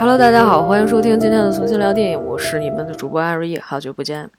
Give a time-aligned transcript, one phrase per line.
[0.00, 4.30] Hello，大家好，欢迎收听今天的重新聊电影，我是你们的主播艾瑞，好久不见。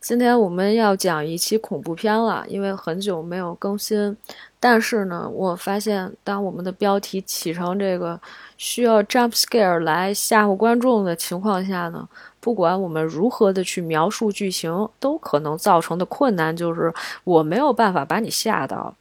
[0.00, 4.16] 今天我们要讲一期恐怖片了，因为很久没有更新，
[4.60, 8.20] 但是呢，我发现当我们的标题起成这个
[8.56, 12.08] 需要 jump scare 来吓唬观众的情况下呢，
[12.38, 18.94] 不管我们如何的去描述剧情，都可能造成的困难就是我没有办法把你吓到。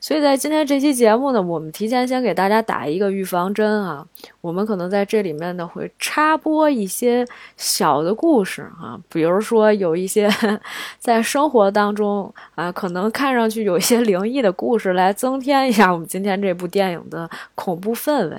[0.00, 4.04] 所以在今天这期节目呢，我们提前先给大家打一个预防针啊。
[4.40, 10.30] 我们可能在这里面呢会插播一些小的故事啊，比如说有一些
[10.98, 18.36] 在生活当中啊，可能看上去有一些灵异的故事，来增添一下我们今天这部电影的恐怖氛围。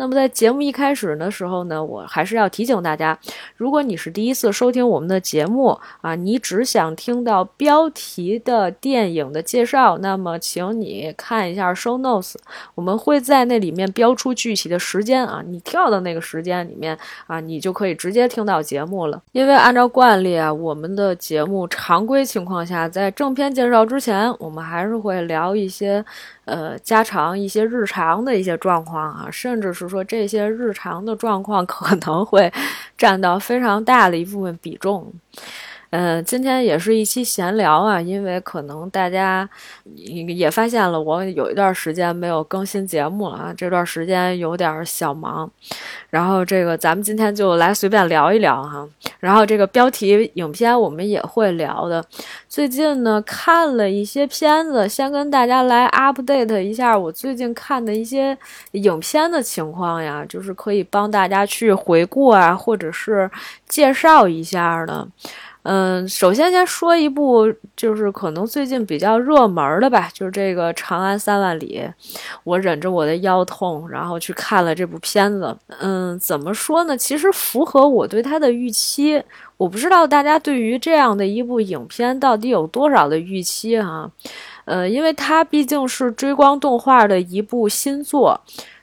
[0.00, 3.18] 那么在节目一开始的时候呢，我还是要提醒大家，
[3.54, 12.34] 如果你是第一次收听我们的节目啊，你只想听到标题的电影的介绍，那么请你看一下 show notes，
[12.74, 19.20] 我们会在那里面标出具体的时间啊，你跳到那个时间里面啊，你就可以直接听到节目了。
[19.32, 26.02] 因为按照惯例啊，我们的节目常规情况下，在正片介绍之前，我们还是会聊一些。
[26.46, 32.50] 呃，家常一些日常的一些状况啊，甚至是说这些日常的状况可能会
[32.96, 35.12] 占到非常大的一部分比重。
[35.90, 39.48] 嗯，今天也是一期闲聊啊，因为可能大家
[39.96, 45.50] 也发现了，我有一段时间没有更新节目了啊，这段时间有点小忙。
[46.08, 52.04] 然后这个咱们今天就来随便聊一聊哈，然后这个标题影片我们也会聊的。
[52.48, 58.36] 最近呢看了一些片子，先跟大家来 update 一下我最近看的一些
[58.72, 63.28] 影片的情况呀，就是可以帮大家去回顾啊，或者是
[63.68, 65.08] 介绍一下的。
[65.62, 71.82] 嗯，首先先说一部，就是可能最近比较热门的吧，就是这个《长安三万里》。
[72.44, 75.54] 我忍着我的腰痛，然后去看了这部片子。
[75.80, 76.96] 嗯，怎么说呢？
[76.96, 79.22] 其实符合我对它的预期。
[79.58, 84.10] 我不知道大家对于这样的一部影片到底有多少的预期哈？
[84.64, 88.40] 呃，因为它毕竟是追光动画的一部新作。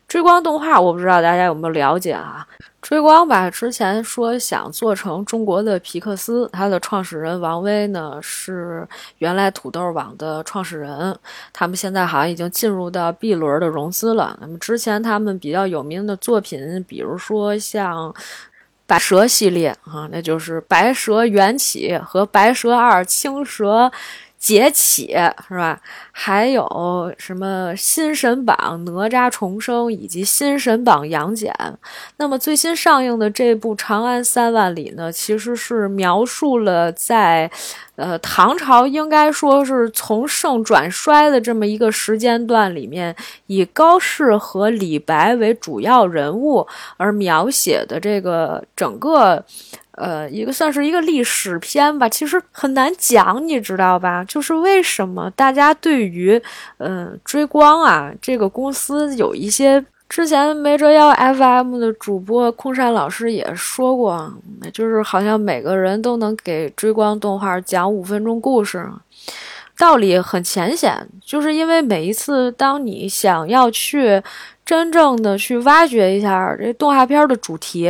[0.08, 2.48] 追光动画，我不知道大家有没有了解啊？
[2.82, 11.18] 追光吧，之前说想做成中国的皮克斯，它的创始人王威呢是原来土豆网的创始人，
[11.52, 14.38] 他们现在好像已经进入到 B 轮的融资了。
[14.40, 18.16] 那么之前他们比较有名的作品，比如说像
[18.86, 23.92] 白蛇系列啊，那就是白蛇缘起和白蛇二青蛇。
[24.48, 25.08] 劫起
[25.50, 25.78] 是吧？
[26.14, 31.54] 还有什么新神榜哪吒重生以及新神榜杨戬？
[32.16, 37.52] 那么最新上映的这部《长安三万里》呢，其实是描述了在，
[37.98, 43.14] 呃，唐朝应该说是从盛转衰的这么一个时间段里面，
[43.48, 46.66] 以高适和李白为主要人物
[46.96, 49.44] 而描写的这个整个。
[49.98, 54.24] 呃，一个算是一个历史片吧，其实很难讲，你知道吧？
[54.26, 56.40] 就是为什么大家对于
[56.78, 64.32] 嗯追光啊这个公司有一些，之前没折腰 FM 的主播空山老师也说过，
[64.72, 68.88] 就是好像每个人都能给追光动画讲五分钟故事，
[69.80, 74.22] 道理很浅显，就是因为每一次当你想要去
[74.64, 77.90] 真正的去挖掘一下这动画片的主题。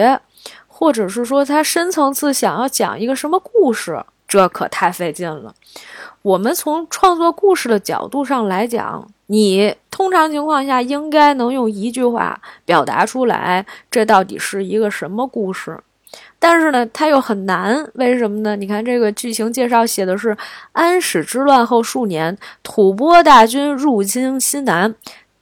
[0.80, 5.52] 或者是说他深层次想要讲一个什么故事，这可太费劲了。
[6.22, 15.80] 我们从创作故事的角度上来讲，你通常情况下应该能用一句话表达出来，这到底是一个什么故事。
[16.38, 18.56] 但是呢，它又很难，为什么呢？
[18.56, 20.38] 你看这个剧情介绍写的是
[20.74, 24.94] 安史之乱后数年，吐蕃大军入侵西南。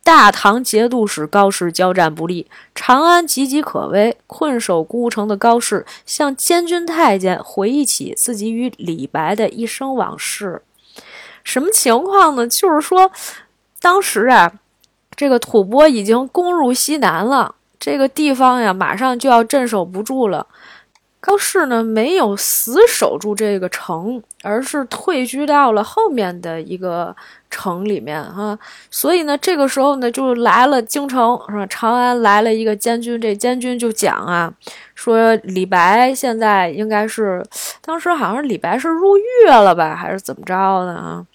[0.06, 2.46] 大唐节度使高适交战不利，
[2.76, 4.16] 长安岌岌可危。
[4.28, 10.62] 困守孤城的高适向监军太监回忆起自己与李白的一生往事。
[11.44, 12.48] 什么情况呢？
[12.48, 13.12] 就是说，
[13.82, 14.54] 当时啊，
[15.16, 20.46] 这个吐蕃已经攻入西南了，这个地方呀，马上就要镇守不住了。
[21.26, 27.16] 高适呢，没有死守住这个城，而是退居到了后面的一个
[27.50, 28.58] 城里面哈。
[28.92, 31.66] 所以呢，这个时候呢，就来了京城是吧？
[31.66, 34.54] 长安来了一个监军，这监军就讲啊，
[34.94, 37.44] 说李白现在应该是，
[37.82, 41.26] 当时好像李白是入狱了吧，还是怎么着的啊？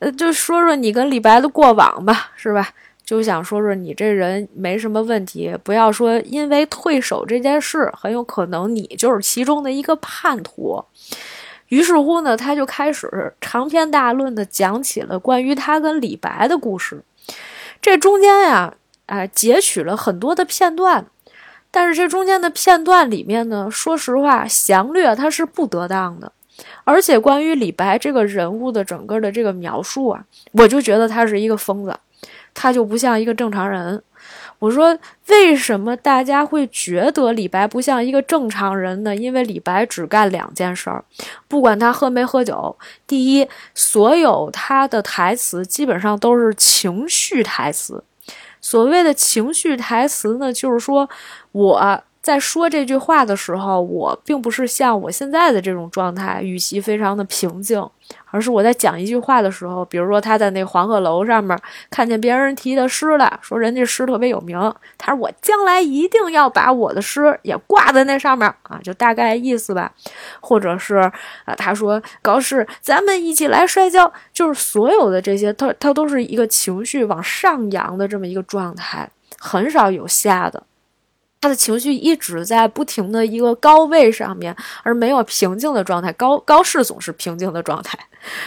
[0.00, 2.70] 呃，就说说你跟李白的过往吧，是吧？
[3.12, 10.82] 就想说说你这人没什么问题，不要说因为退守这件事，很有可能你就是其中的一个叛徒。
[11.68, 17.02] 于是乎呢，他就开始长篇大论的讲起了关于他跟李白的故事。
[17.82, 18.72] 这中间呀，
[19.04, 21.04] 哎，截取了很多的片段。
[21.70, 26.32] 但是这中间的片段里面呢，说实话，详略它是不得当的。
[26.84, 31.94] 而且关于李白这个人物的整个的这个描述啊，我就觉得他是一个疯子，
[32.54, 34.02] 他就不像一个正常人。
[34.58, 34.96] 我说
[35.28, 39.14] 为什么大家会觉得李白不像一个正常人呢？
[39.14, 41.04] 因为李白只干两件事儿，
[41.48, 42.76] 不管他喝没喝酒。
[43.06, 48.04] 第一，所有他的台词基本上都是情绪台词。
[48.60, 51.08] 所谓的情绪台词呢，就是说
[51.50, 52.02] 我。
[52.22, 57.84] 在说这句话的时候，我并不是像我现在的这种状态，语气非常的平静，
[58.30, 61.58] 而是我在讲一句话的时候，比如说他在那黄鹤楼上面
[61.90, 64.56] 看见别人题的诗了，说人家诗特别有名，
[64.96, 69.90] 他说我将来一定要把我的诗也挂在那上面啊，就大概意思吧。
[70.40, 70.98] 或者是
[71.44, 79.10] 啊，他说高适，咱们一起来摔跤，就是所有的这些，他他都是一个情绪往上扬的这么一个状态，
[79.40, 80.62] 很少有下的。
[81.42, 84.54] 他的情绪一直在不停的一个高位上面，
[84.84, 86.12] 而没有平静的状态。
[86.12, 87.98] 高高适总是平静的状态，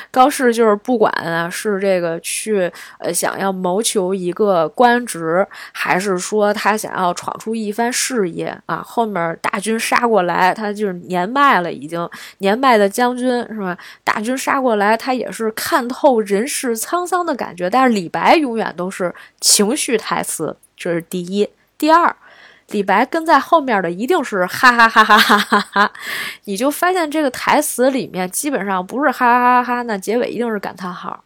[0.09, 13.77] 高适就是不管啊是这个去呃想要谋求一个官职，还是说他想要闯出一番事业啊，后面大军杀过来，他就是年迈了，已经年迈的将军是吧？
[14.05, 17.69] 大军杀过来，他也是看透人世沧桑的感觉。
[17.69, 21.49] 但是李白永远都是情绪台词，这是第一。
[21.77, 22.15] 第二。
[22.75, 25.91] 李白跟在后面的一定是哈哈哈哈哈哈哈，
[26.43, 31.23] 你就发现这个台词里面基本上不是哈哈哈哈，那结尾一定是感叹号，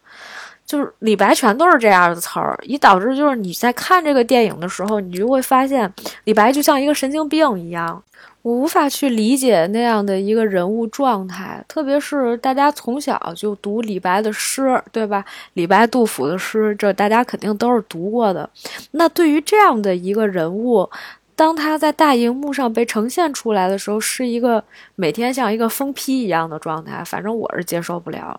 [0.63, 5.91] 就是李白全都是这样的词儿，以导致就是你在看这个电影的时候，你就会发现
[6.25, 8.03] 李白就像一个神经病一样，
[8.43, 15.25] 我无法去理解那样的一个人物状态，特别是大家从小就读李白的诗，对吧？
[15.53, 18.47] 李白、杜甫的诗，这大家肯定都是读过的。
[18.91, 20.87] 那对于这样的一个人物，
[21.39, 24.62] 当他在大荧幕上被呈现出来的时候，是一个
[24.95, 28.38] 每天像一个疯批一样的状态，反正我是接受不了。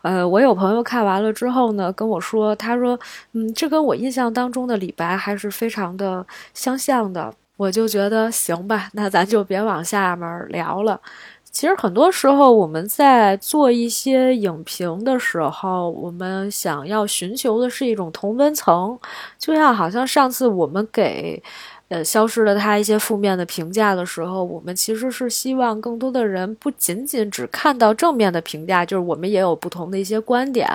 [0.00, 2.98] 呃，我有朋友看完了之后呢，跟我说，他说，
[3.34, 7.30] 嗯，这跟我印象当中的李白还是非常的相像的。
[7.58, 10.98] 我就觉得行吧，那咱就别往下面聊了。
[11.50, 18.98] 其实很多时候我们在做一些影评的时候，我们想要寻求的是一种同温层，
[19.38, 21.42] 就像好像上次我们给。
[21.88, 30.68] 呃，消失了他一些负面的评价的时候，我们其实是希望更多的人不仅仅只看到正面的评价，就是我们也有不同的一些观点，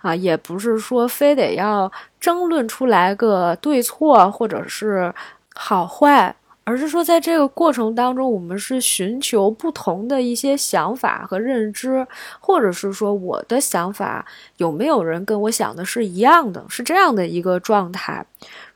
[0.00, 5.12] 啊，也不是说非得要争论出来个对错或者是
[5.54, 6.34] 好坏。
[6.68, 12.04] 而是说，在这个过程当中，我们是寻求不同的一些想法和认知，
[12.40, 14.26] 或者是说，我的想法
[14.56, 18.26] 有没有人跟我想的是一样的，是这样的一个状态。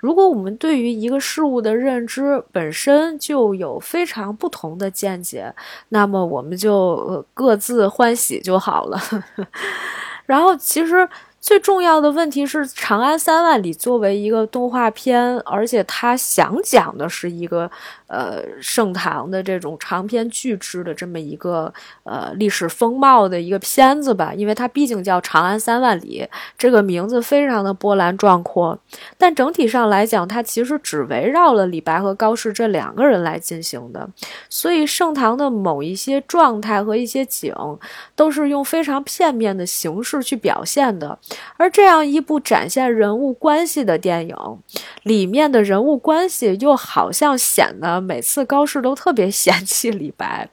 [0.01, 5.55] 如果我们对于一个事物的认知本身就有非常不同的见解，
[5.91, 8.99] 那么我们就各自欢喜就好了。
[10.27, 11.09] 然后，其实。
[11.43, 17.69] 最重要的问题是，《长安三万里》作为一个动画片，而且它想讲的是一个。
[18.11, 21.73] 呃，盛唐的这种长篇巨制的这么一个
[22.03, 26.29] 呃历史风貌的一个片子吧，因为它毕竟叫《长安三万里》，
[26.59, 28.77] 这个名字非常的波澜壮阔。
[29.17, 34.11] 但整体上来讲，它其实只围绕了李白和高适这两个人来进行的，
[34.49, 37.55] 所以盛唐的某一些状态和一些景，
[38.17, 41.17] 都是用非常片面的形式去表现的。
[41.57, 44.37] 而这样一部展现人物关系的电影，
[45.05, 48.00] 里面的人物关系又好像显得。
[48.01, 50.49] 每次高适都特别嫌弃李白。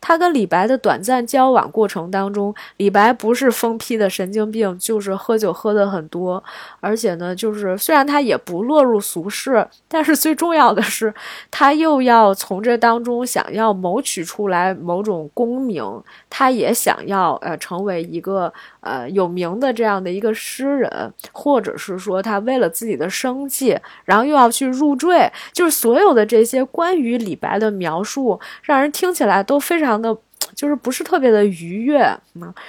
[0.00, 6.44] 他跟李白的短暂交往过程当中，李白不是疯批的神经病，就是喝酒喝的很多，
[6.80, 11.14] 而且呢，就是虽然他也不落入俗世，但是最重要的是，
[11.50, 15.82] 他又要从这当中想要谋取出来某种功名，
[16.28, 18.52] 他也想要呃成为一个
[18.84, 30.00] 呃有名的这样的一个诗人，或者是说他为了自己的生计，然后又要去入赘，就是所有的这些关于李白的描述，让人听起来都非常。
[30.00, 30.14] 的，
[30.54, 32.06] 就是不是特别的愉悦，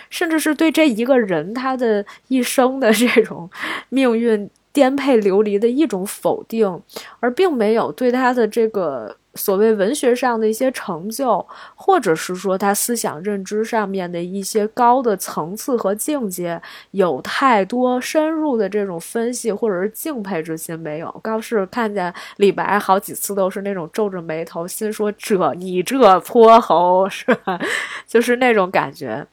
[0.10, 3.50] 甚至是对这一个人他的一生的这种
[3.90, 6.82] 命运颠沛流离的一种否定，
[7.20, 9.18] 而并没有对他的这个。
[9.36, 16.62] 所谓文学上的一些成就，或者是说他思想认知上面的一些高的层次和境界，
[16.92, 21.12] 有太多深入的这种分析，或者是敬佩之心没有？
[21.22, 27.60] 高适看见李白好几次都是那种皱着眉头，心说这你这泼猴是吧？
[28.08, 29.26] 就是那种感觉。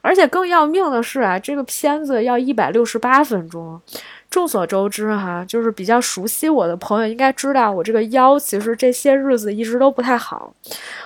[0.00, 3.80] 而且更要命的是啊，这个片子要一百六十八分钟。
[4.32, 10.54] 众所周知哈，就是比较熟悉我的朋友应该知道，我这个腰其实这些日子一直都不太好。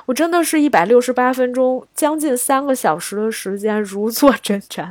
[0.04, 4.88] 我真的是一百六十八分钟，将近三个小时的时间如坐针毡。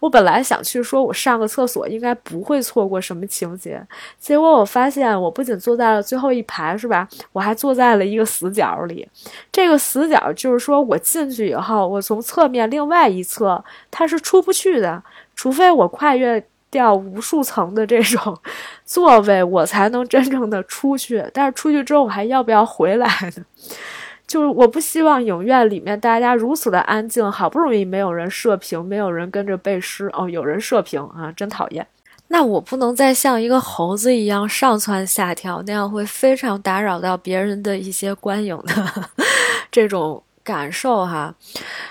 [0.00, 3.80] 我本来想去说，我上个厕所应该不会错过什么情节，
[4.18, 7.06] 结果我发现我不仅坐在了最后一排，是吧？
[7.30, 9.08] 我还坐在了一个死角里。
[9.52, 15.00] 这个死角就是说我进去以后，我从侧面另外一侧它是出不去的，
[15.36, 16.44] 除非我跨越。
[16.70, 18.38] 掉无数层的这种
[18.84, 21.24] 座位，我才能真正的出去。
[21.34, 23.44] 但是出去之后，我还要不要回来呢？
[24.26, 30.08] 就是我不希望影院里面大家如此的安静，好不容易没有人射屏，没有人跟着背诗。
[30.12, 31.84] 哦，有人射屏啊，真讨厌。
[32.28, 39.08] 那我不能再像一个猴子一样上蹿下跳，那样会非常打扰到别人的一些观影的
[39.72, 40.22] 这种。
[40.50, 41.32] 感受哈，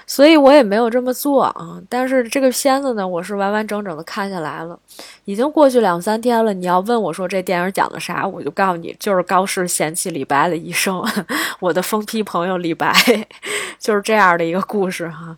[0.05, 1.81] 所以我也没有这么做啊。
[1.87, 4.77] 但是这个片子呢，我是完完整整的看下来了，
[5.23, 6.53] 已经过去两三天了。
[6.53, 11.01] 你要问我说这电影讲的啥，我就告诉你，就是高适嫌弃李白的一生。
[11.61, 12.93] 我的疯批朋友李白，
[13.79, 15.37] 就是这样的一个故事哈。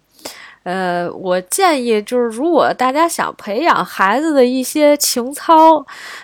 [0.63, 5.83] 呃，我建议就是，如果大家想培养孩子的一些情操，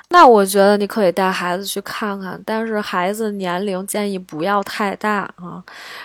[0.09, 2.39] 那我觉得你可以带孩子去看看。
[2.45, 5.63] 但是孩子年龄建议不要太大啊，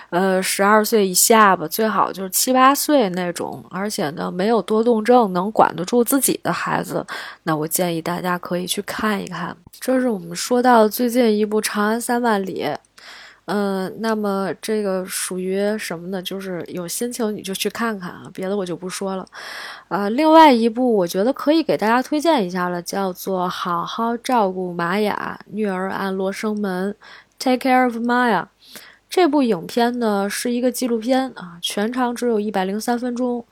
[0.09, 7.05] 呃，十二岁以下吧，最好就是七八岁那种，而且呢没有多动症，能管得住自己的孩子，
[7.43, 9.55] 那我建议大家可以去看一看。
[9.79, 12.63] 这是我们说到最近一部《长安三万里》。
[13.45, 16.21] 嗯，那么这个属于什么呢？
[16.21, 19.25] 就是有心情你就去看看啊，别的我就不说了。
[19.89, 26.93] 啊，另外一部我觉得可以给大家推荐一下了，叫做《好好照顾玛雅，女儿案罗生门》
[27.37, 28.45] ，Take care of Maya。
[29.09, 33.45] 这部影片呢是一个纪录片啊，全长只有一百零三分钟。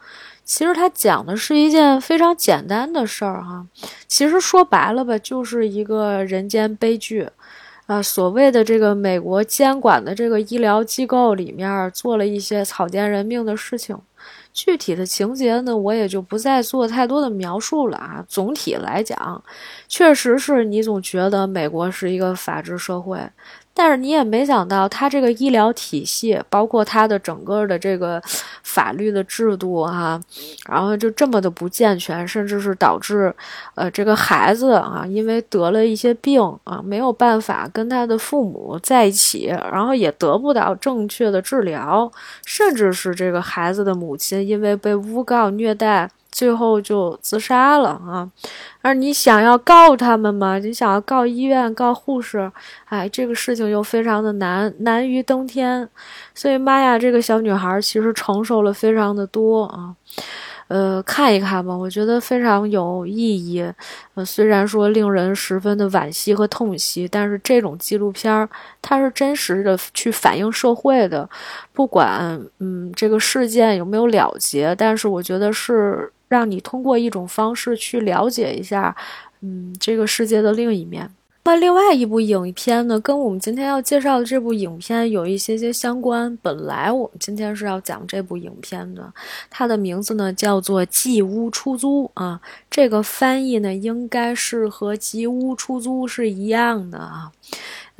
[0.43, 3.67] 其实它讲的是一件非常简单的事儿哈，
[4.07, 7.29] 其实说白了吧，就是一个人间悲剧。
[7.91, 13.99] 啊，所谓的这个美国监管的这个医疗机构里面做了一些草菅人命的事情，
[14.53, 18.23] 具体的情节呢，我也就不再做太多的描述了啊。
[18.29, 19.43] 总体来讲，
[19.89, 23.19] 确实是你总觉得美国是一个法治社会。
[23.73, 28.21] 但是你也没想到，他这个医疗体系，包括他的整个的这个
[28.63, 30.19] 法律的制度，哈，
[30.69, 33.33] 然后就这么的不健全，甚至是导致，
[33.75, 42.11] 呃，这个孩子啊，因为得了一些病啊，没有办法跟他的父母在一起，然后也得不到正确的治疗，
[42.45, 46.09] 甚至是这个孩子的母亲因为被诬告虐待。
[46.31, 48.29] 最后就自杀了啊！
[48.81, 50.57] 而你想要告他们吗？
[50.57, 52.49] 你想要告医院、告护士？
[52.85, 55.87] 哎，这个事情又非常的难，难于登天。
[56.33, 59.93] 所以妈呀这个小女孩其实承受了非常的多啊。
[60.69, 63.61] 呃，看一看吧，我觉得非常有意义。
[64.13, 68.49] 呃，虽然说令人十分的惋惜和痛惜，但是这种纪录片儿
[68.81, 71.29] 它是真实的去反映社会的，
[71.73, 76.09] 不管嗯这个事件有没有了结，但是我觉得是。
[76.31, 78.95] 让你通过一种方式去了解一下，
[79.41, 81.11] 嗯，这个世界的另一面。
[81.43, 86.37] 那另外一部影片呢，跟我们今天要介绍的这部影片有一些些相关。
[86.37, 89.11] 本来我们今天是要讲这部影片的，
[89.49, 97.29] 它的名字呢叫做《寄屋出租》啊，这个翻译呢应该是和“吉屋出租”是一样的啊。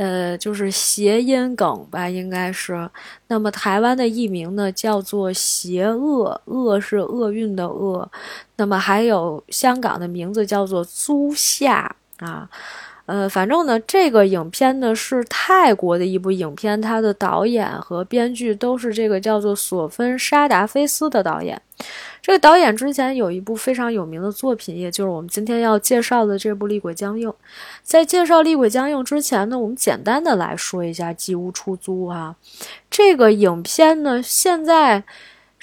[0.02, 2.90] 呃，就是谐音梗吧，应该是。
[3.28, 8.12] 那么台湾的艺名呢，叫做《邪恶》，恶是厄运的恶。
[8.56, 12.50] 那么还有香港的名字叫做《租下》啊。
[13.12, 21.62] 呃，反正呢，这个影片呢是泰国的一部影片，它的导演和编剧都是这个叫做索芬沙达菲斯的导演。
[22.22, 27.28] 这个导演之前有一部非常有名的作品，也就是我们今天要介绍的这部《厉鬼僵硬》。
[27.84, 32.38] 在介绍《厉鬼僵硬》之前呢，我们简单的来说一下《寄屋出租》啊，
[32.90, 35.04] 这个影片呢，现在。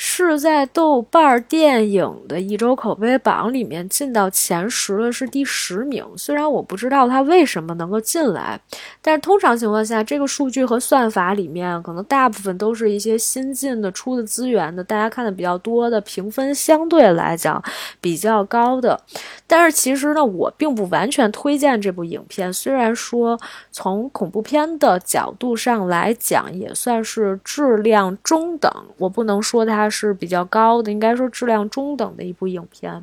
[0.00, 6.06] 是在豆瓣电影的一周口碑榜里面进到前十的，是第十名。
[6.16, 8.60] 虽然我不知道它为什么能够进来，
[9.02, 17.60] 但是通常情况下，这个数据和算法里面可能大部分都是一些新进的、出的资源的，大家看的比较多的，评分相对来讲
[18.00, 19.00] 比较高的。
[19.48, 22.52] 但是其实呢，我并不完全推荐这部影片。
[22.52, 23.36] 虽然说
[23.72, 29.88] 从恐怖片的角度上来讲，也算是质量中等，我不能说它。
[29.90, 33.02] 是比较高的，应该说质量中等的一部影片。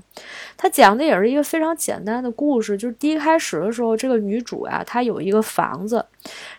[0.56, 6.06] 它讲的也是一个非常简单的故事，就是第一开始的时候，这个女主呀，她有一个房子，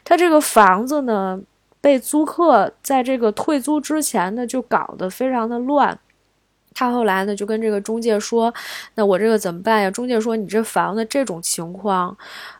[0.02, 1.40] 她这个房子呢
[1.80, 5.96] 被租客在这个退租之前呢就搞得非常的乱。
[6.76, 8.52] 他后来呢就跟这个中介说
[8.97, 12.14] ：“那我这个怎么办呀？”中介说：“你这房子这种情况，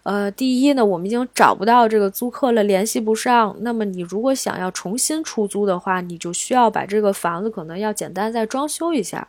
[0.05, 3.55] 呃，第一呢，我们已经找不到这个租客了，联系不上。
[3.61, 9.29] 那么你如果想要重新出租的话，你就需要把这个房子可能要简单再装修一下。”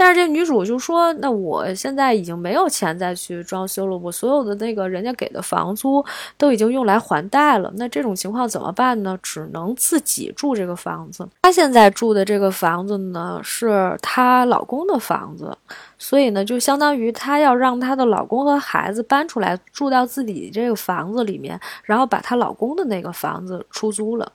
[0.00, 6.02] 但是这女主就说：“那我现在已经没有钱再去装修了，我所有的那个人家给的房租
[6.38, 7.70] 都已经用来还贷了。
[7.76, 9.18] 那这种情况怎么办呢？
[9.22, 11.28] 只能自己住这个房子。
[11.42, 15.54] 她现在住的这个房子呢，是她老公的房子，
[15.98, 24.32] 所以呢，就相当于她要让她的老公和孩子搬出来住到自己这个房子里面，然后把她老公的那个房子出租了。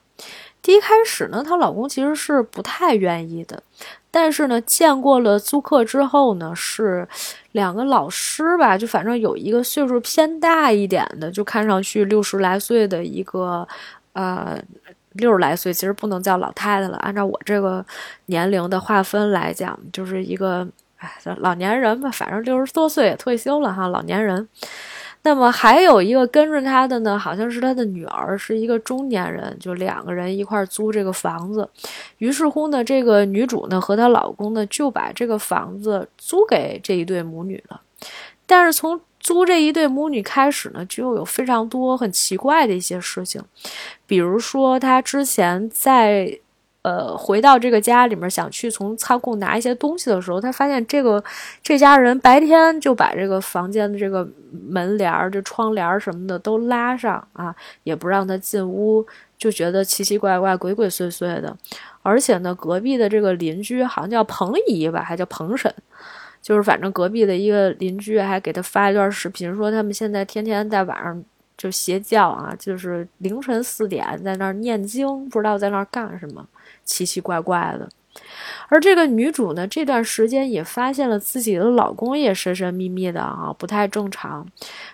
[0.61, 3.63] 第一开始呢，她老公其实是不太愿意的。”
[4.17, 7.05] 但是呢，见过了租客之后呢，是
[7.51, 13.67] 两个老师吧，就反正有一个岁数偏大一点的，就看上去六十来岁的一个，
[14.13, 14.57] 呃，
[15.11, 17.85] 六十来岁，其实不能叫老太太了，按照我这个
[18.27, 24.47] 年龄的划分来讲，就是一个，哎，老年人吧，反正六十多岁也退休了哈，老年人。
[25.25, 31.67] 那么还有一个跟着他的呢，好像是他的女儿，是一个中年人，就两个人一块租这个房子。
[32.19, 37.81] 于是乎呢，这个女主呢和她老公呢就把这个房子租给这一对母女了。
[38.45, 43.41] 但是从租这一对母女开始呢，就有非常多很奇怪的一些事情，
[44.05, 46.39] 比如说她之前在。
[46.85, 51.23] 呃，回到这个家里面，想去从仓库拿一些东西的时候，他发现这个
[51.63, 54.27] 这家人白天就把这个房间的这个
[54.69, 59.03] 门帘儿、这窗帘什么的都拉上啊，也不让他进屋，
[59.35, 61.57] 就觉得奇奇怪怪、鬼鬼祟祟的。
[62.03, 65.73] 而且呢，隔壁的这个邻居好像叫彭姨吧，还叫彭婶，
[66.39, 71.23] 就是反正隔壁的一个邻居还给他发一段视频，说他们现在天天在晚上
[71.57, 76.45] 就邪教啊，就是凌晨四点在那儿念经，不知道在那儿干什么。
[76.85, 77.89] 奇奇怪怪的，
[78.69, 84.47] 而这个女主呢，这段时间也发现了自己的老公也神神秘秘的啊，不太正常，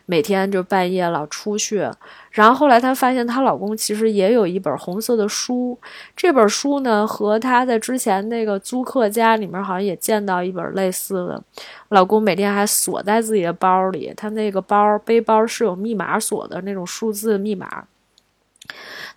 [0.05, 1.87] 每天就半夜老出去。
[2.31, 5.77] 然后后来她发现她老公其实也有一本红色的书，
[6.15, 11.43] 这本书呢和她在之前那个租客家里面好像也见到一本类似的。
[11.89, 17.85] 老公每天还锁在自己的包里，他那个包背包是有密码锁的那种数字密码。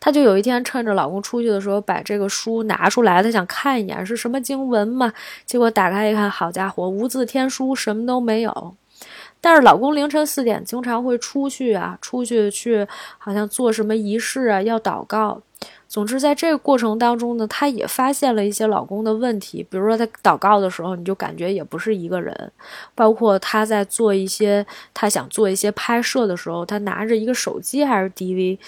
[0.05, 5.11] 她就有一天趁着老公出去的时候，把这个书拿出来，她想看一眼是什么经文嘛。
[5.47, 8.75] 结果打开一看，好家伙，无字天书，什么都没有。
[9.40, 12.87] 但是老公凌晨四点经常会出去啊，出去去
[13.17, 15.40] 好像做什么仪式啊，要祷告。
[15.88, 22.53] 总之，在这个过程当中呢，她也发现了一些老公的问题，比如说他祷告的时候，你就感觉也不是一个人。
[22.95, 28.59] 包括他在做一些他想做一些拍摄的时候，他拿着一个手机还是 DV。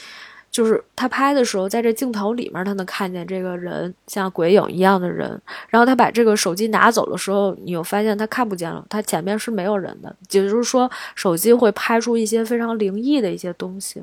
[0.51, 5.41] 就是他拍的时候，在这镜头里面，他能看见这个人像鬼影一样的人。
[5.69, 10.15] 然后他把这个手机拿走的时候，你又发现他看不见了，他前面是没有人的。
[10.31, 14.03] 也就是说，手机会拍出一些非常灵异的一些东西。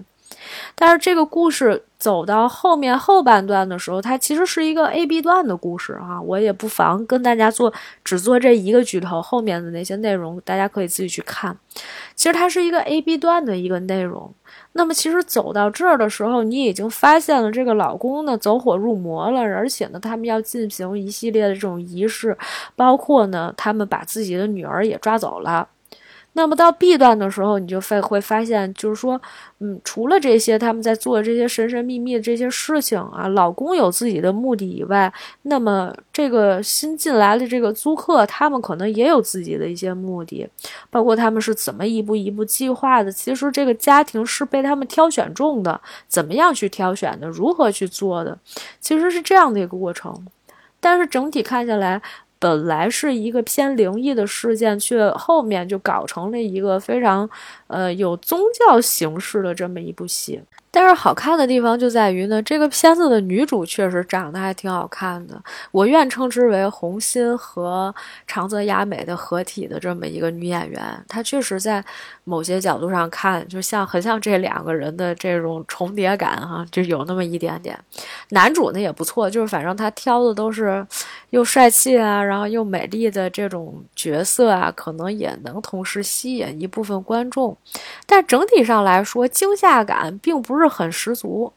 [0.75, 6.21] 但是这个故事走到后面后半段的时候，它其实是一个 A B 段的故事啊。
[6.21, 7.71] 我也不妨跟大家做
[8.03, 11.55] 只做这一个剧头，后面的那些内容大家可以自己去看。
[12.15, 14.33] 其实它是一个 A B 段的一个内容。
[14.73, 22.37] 那么其实走到这儿的时候，你已经发现了这个老公呢走火入魔了，而且呢，他们要进行一系列的这种仪式，
[22.75, 25.67] 包括呢，他们把自己的女儿也抓走了。
[26.35, 29.21] 那么到 B 段的时候，你就会会发现，就是说，
[29.59, 40.49] 嗯，除了这些他们在做这些神神秘秘的这些事情啊，老公有自己的目的以外，那么这个新进来的这个租客，他们可能也有自己的一些目的，
[40.89, 43.11] 包括他们是怎么一步一步计划的。
[43.11, 48.35] 其实这个家庭是被他们挑选中的，怎么样去挑选的，如何去做的，
[48.79, 50.25] 其实是这样的一个过程。
[50.79, 52.01] 但是整体看下来。
[52.43, 57.29] 本来是一个偏灵异的事件，却后面就搞成了一个非常，
[57.67, 60.41] 呃，有宗教形式的这么一部戏。
[60.75, 67.93] 但是好看的地方就在于呢，这个片子的女主确实长得还挺好看的，我愿称之为红心和
[68.25, 70.81] 长泽雅美的合体的这么一个女演员。
[71.07, 71.85] 她确实在
[72.23, 77.79] 某些角度上看，就像很像这两个人的这种重叠感哈，就有那么一点点。
[78.29, 80.83] 男主呢也不错，就是反正他挑的都是
[81.29, 87.55] 又帅气啊，然后又美丽的这种角色啊，可能也能同时吸引一部分观众。
[88.07, 90.62] 但整体上来说，惊吓感并不是。
[90.63, 91.51] 是很十足。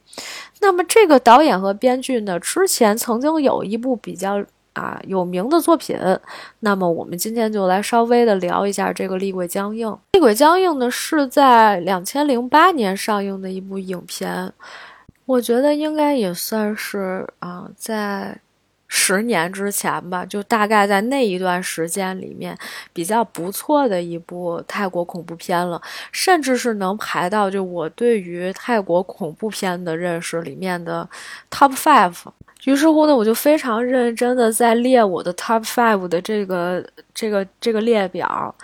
[0.60, 5.98] 那么，这个导演和编剧呢，之前曾经有一部比较啊有名的作品。
[6.60, 9.88] 那么，我们今天就来稍微的聊一下这个《厉鬼僵硬》。
[10.12, 14.52] 《厉鬼僵硬》呢，是在两千零八年上映的一部影片。
[15.24, 18.38] 我觉得应该也算是啊，在
[18.88, 22.56] 十年之前吧，就大概在那一段时间里面
[22.92, 25.80] 比较不错的一部泰国恐怖片了，
[26.12, 31.08] 甚至是能排到就我对于泰国恐怖片的认识里面的
[31.50, 32.14] top five。
[32.64, 38.54] 于是乎呢，我就非常认真的在列我的 top five 的这个这个这个列表，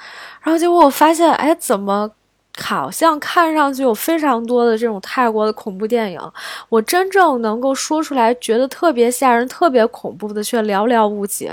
[0.40, 2.10] 然后结果我发现，哎，怎么？
[2.60, 6.20] 好像看上去有非常多的这种泰国的恐怖电影，
[6.68, 11.50] 我真正能够说出来觉得特别吓人、特别恐怖的却寥寥无几。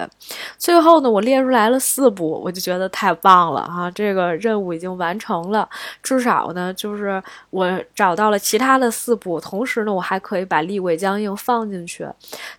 [0.57, 3.89] 最后呢，我列出来了四部，我就觉得太棒了哈！
[3.91, 5.67] 这个任务已经完成了，
[6.03, 12.05] 至少呢，就是我找到了其他的四部，同时呢，我还可以把《厉鬼僵硬》放进去。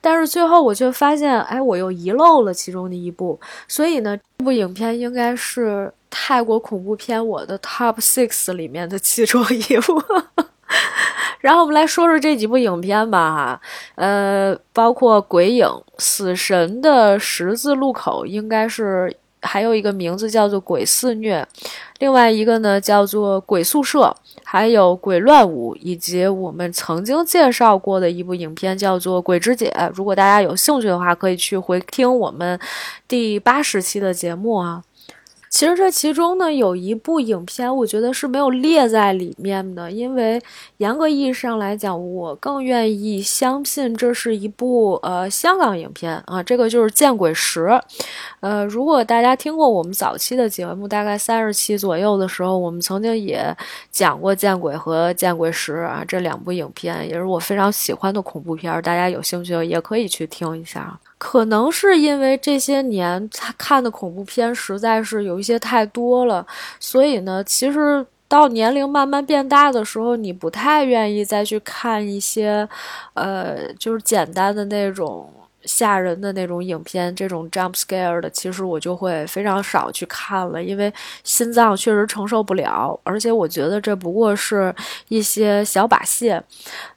[0.01, 5.93] 但是最后我却发现，哎，我又遗漏了其中的一部，所以呢，这部影片应该是。
[6.11, 10.03] 泰国恐怖片，我的 top six 里面的其中一部。
[11.41, 13.61] 然后我们来说说这几部影片吧，哈，
[13.95, 21.43] 呃，包括《鬼影》《死神的十字路口》，应该是还有一个名字叫做《鬼肆虐》，
[21.99, 24.01] 另外一个呢叫做《鬼宿舍》，
[24.45, 29.75] 还有《鬼乱舞》，以及我们曾经介绍过的一部影片叫做《鬼之姐》。
[29.95, 32.61] 如果大家有兴趣的话，可以去回听我们
[33.09, 34.83] 第八十期的节目啊。
[35.51, 40.41] 其实这其中呢，有一部影片，我觉得是没有列在里面的，因为
[40.77, 47.65] 严格意义上来讲，我更愿意相信这是一部呃香港影片啊，这个就是《见鬼十》。
[48.39, 53.55] 呃，如果大家听过我们早期的节目，大概三十期左右的时候，我们曾经也
[53.91, 60.99] 讲过《见鬼》和《见鬼十》啊这两部影片，也是我非常喜欢的恐怖片，大家有兴趣也可以去听一下。
[61.21, 66.47] 可能是因为这些年他看的恐怖片实在是有一些太多了，
[66.81, 72.67] 所以呢，其实到年龄慢慢变大的时候，你不太愿意再去看一些，
[73.13, 75.31] 呃，就是简单的那种。
[75.65, 80.93] 吓人的那种影片，这种 jump scare 的，其实我就会非常少去看了，因为
[81.23, 84.75] 心脏确实承受不了，而且我觉得这不过是
[85.09, 86.35] 一些小把戏。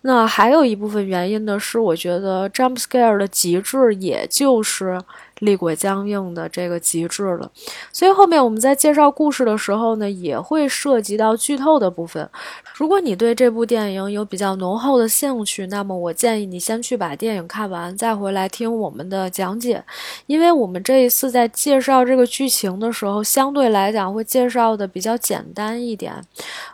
[0.02, 4.99] 那还有一部分原因呢，是我觉得 jump scare 的极致，也就是
[5.39, 7.52] 厉鬼僵硬的这个极致了。
[7.91, 12.30] 所以后面我们在介绍故事的时候呢，也会涉及到剧透的部分。
[12.76, 19.84] 如果你对这部电影有比较浓厚的兴趣，那么我建议你先去把电影看完，再回来听我们的讲解。
[20.26, 26.13] 因为我们这一次在介绍这个剧情的时候，相对来讲会介绍的比较简单一点，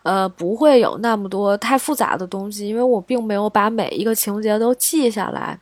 [0.03, 5.59] 呃，不会有那么多太复杂的东西，因为我并没有把每一个情节都记下来。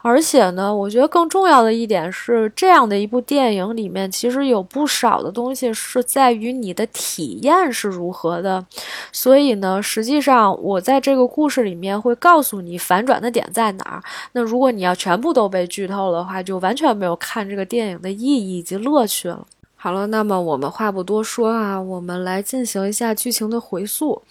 [0.00, 8.64] 而且呢，我觉得更重要的一点是，是这样的一部电影里面，其实有不少的东西是在于你的体验是如何的，
[9.12, 9.80] 所以呢。
[9.82, 14.02] 实际上，我在这个故事里面会告诉你反转的点在哪儿。
[14.32, 19.46] 那如果你要全部都被剧透的话，就完全没有看这个电影的意义以及乐趣了。
[19.76, 24.22] 好了，那么我们话不多说啊，我们来进行一下剧情的回溯。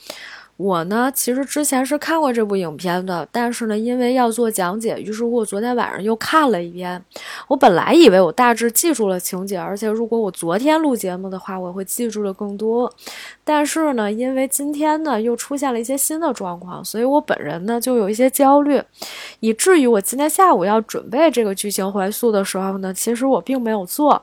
[0.58, 7.04] 我呢，其实之前是看过这部影片的，但是呢，因为要做讲解，于是乎我昨天晚上又看了一遍。
[7.48, 12.92] 我本来以为我大致记住了情节，而且如果我昨天录节目的话，我会记住的更多。
[13.44, 18.82] 但是呢，因为今天呢又出现了一些新的状况，所以我本人呢就有一些焦虑，
[19.40, 24.22] 以至于我今天下午要准备这个剧情回溯的时候呢，其实我并没有做。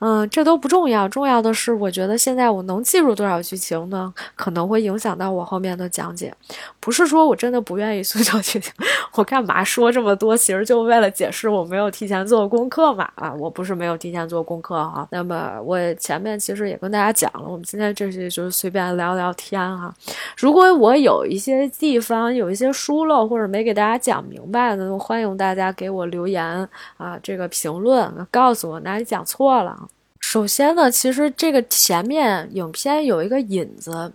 [0.00, 4.14] 嗯，这都不重要，重要的是，我觉得现在我能记住多少剧情呢？
[4.36, 6.34] 可能会影响到我后面的讲解。
[6.80, 8.72] 不是说我真的不愿意塑造剧情，
[9.14, 10.36] 我干嘛说这么多？
[10.36, 13.10] 其实就为了解释我没有提前做功课嘛。
[13.14, 15.06] 啊，我不是没有提前做功课哈。
[15.10, 19.94] 那么我前面其实也跟大家讲了，我们今天这些就是随便聊聊天哈。
[20.36, 29.88] 如果我有一些地方有一些疏漏或者没给大家讲明白的，欢迎大家给我留言啊，这个评论告诉我哪里讲错了。
[30.20, 34.12] 首先呢，其实这个前面影片有一个引子，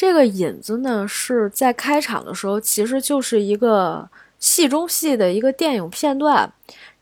[0.00, 4.08] 这个引子呢是在开场的时候，其实就是一个
[4.38, 6.50] 戏中戏的一个电影片段。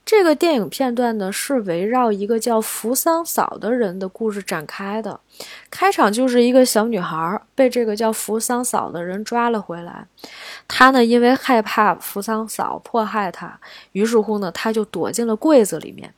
[0.09, 5.21] 这个电影片段呢是围绕一个叫扶桑嫂的人的故事展开的。
[5.69, 10.07] 开场就是一个小女孩被这个叫扶桑嫂的人抓了回来，
[10.67, 13.61] 她呢因为害怕扶桑嫂迫害她，
[13.93, 16.11] 于是乎呢她就躲进了柜子里面。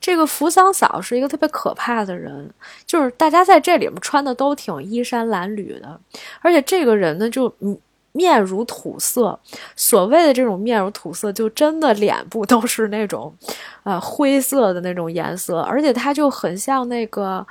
[0.00, 2.50] 这个扶桑嫂是一个特别可怕的人，
[2.86, 6.00] 就是大家在这里面穿的都挺衣衫褴褛的，
[6.40, 7.78] 而且这个人呢就嗯
[8.16, 9.38] 面如土色，
[9.76, 13.34] 所谓的这种面如土色，就真的脸部都是那种，
[13.82, 17.44] 呃灰色的那种颜色，而且他就很像那个，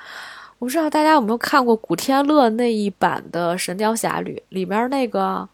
[0.60, 5.48] 我不知道大家有没有看过古天乐那一版的《神雕侠侣》里面那个，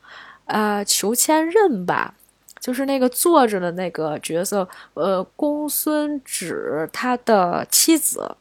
[0.45, 2.13] 呃裘千仞吧。
[2.59, 8.35] 就是那个坐着的那个角色，呃，公孙止他的妻子，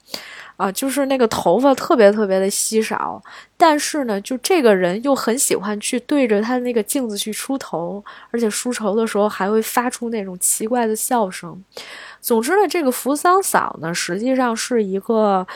[0.58, 3.22] 啊，就是那个头发特别特别的稀少，
[3.56, 11.64] 但是呢，就这个人又很喜欢去对着他那个镜子去梳头，而且梳头的时候还会发出那种奇怪的笑声。
[12.20, 15.46] 总之呢，这个扶桑嫂呢，实际上是一个。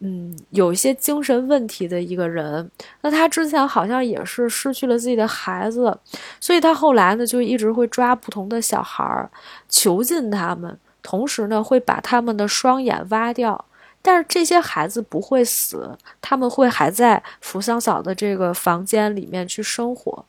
[0.00, 5.98] 嗯，有一些精神问题的一个人，那他之前好像也是失去了自己的孩子，
[6.38, 9.28] 所以他后来呢就一直会抓不同的小孩儿，
[9.68, 13.64] 囚禁他们，同时呢会把他们的双眼挖掉，
[14.08, 20.24] 但是这些孩子不会死，他们会还在扶桑嫂的这个房间里面去生活。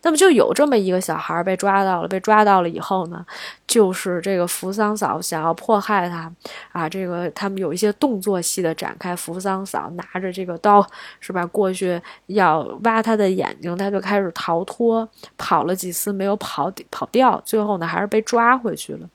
[0.00, 3.22] 那么就有这么一个小孩被抓到了，被抓到了以后呢，
[3.66, 6.32] 就是这个扶桑嫂想要迫害他，
[6.72, 10.86] 啊，这个他们有一些动作戏的展开，扶桑嫂拿着这个刀
[11.20, 19.06] 是吧，过去要挖他的眼睛，他就开始逃脱，跑了几次没有跑跑掉，最后呢还是被抓回去了。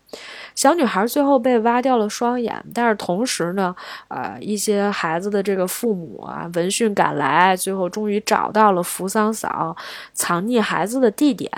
[0.56, 3.76] 小女孩最后被挖掉了双眼，但是同时呢，
[4.08, 9.76] 呃，一些孩子的这个父母啊，闻讯赶来，最后终于找到了扶桑嫂
[10.14, 11.50] 藏匿孩子的地点。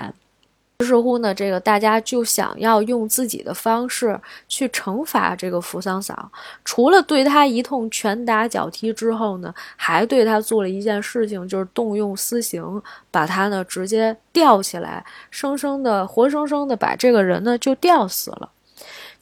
[0.78, 6.30] 于是乎呢，这个大家就想要用自己的方式去惩罚这个扶桑嫂，
[6.66, 18.50] 除了对她一通拳打脚踢之后呢，还对她做了一件事情，就是动用私刑，把她呢直接吊起来，生生的、活生生的把这个人呢就吊死了。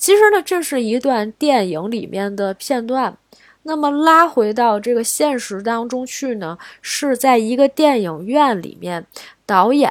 [0.04, 3.16] 其实呢，这是一段电影里面的片段。
[3.62, 9.06] 那么拉回到这个现实当中去呢，是在一个电影院里面，
[9.46, 9.90] 导演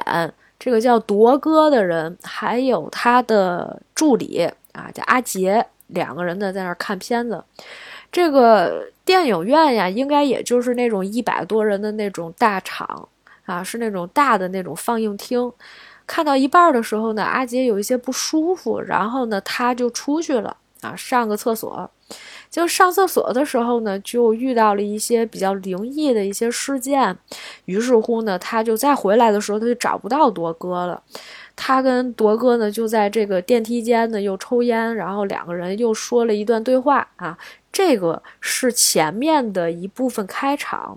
[0.56, 7.42] 这个叫铎哥的人，还有他的助理啊，叫阿杰，两个人呢在那儿看片子。
[8.12, 13.08] 这个电影院呀，应该也就是那种一百多人的那种大场
[13.46, 15.52] 啊，是那种大的那种放映厅。
[16.06, 21.90] 看到一半的时候呢，阿杰有一些不舒服，然后呢，他就出去了啊，上个厕所。
[22.50, 27.16] 就上厕所的时候呢，就遇到了一些比较灵异的一些事件。
[27.64, 31.02] 于是乎呢，他就再回来的时候，他就找不到铎哥了。
[31.56, 37.36] 他跟铎哥呢，就在这个电梯间呢，又抽烟，然后两个人又说了一段对话啊。
[37.72, 40.96] 这个是前面的一部分开场。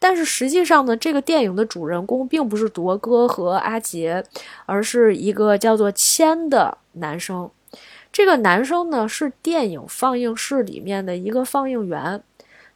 [0.00, 4.24] 但是实际上呢，这个电影的主人公并不是铎哥和阿杰，
[4.66, 7.48] 而是一个叫做谦的男生。
[8.10, 12.20] 这个男生呢是电影放映室里面的一个放映员，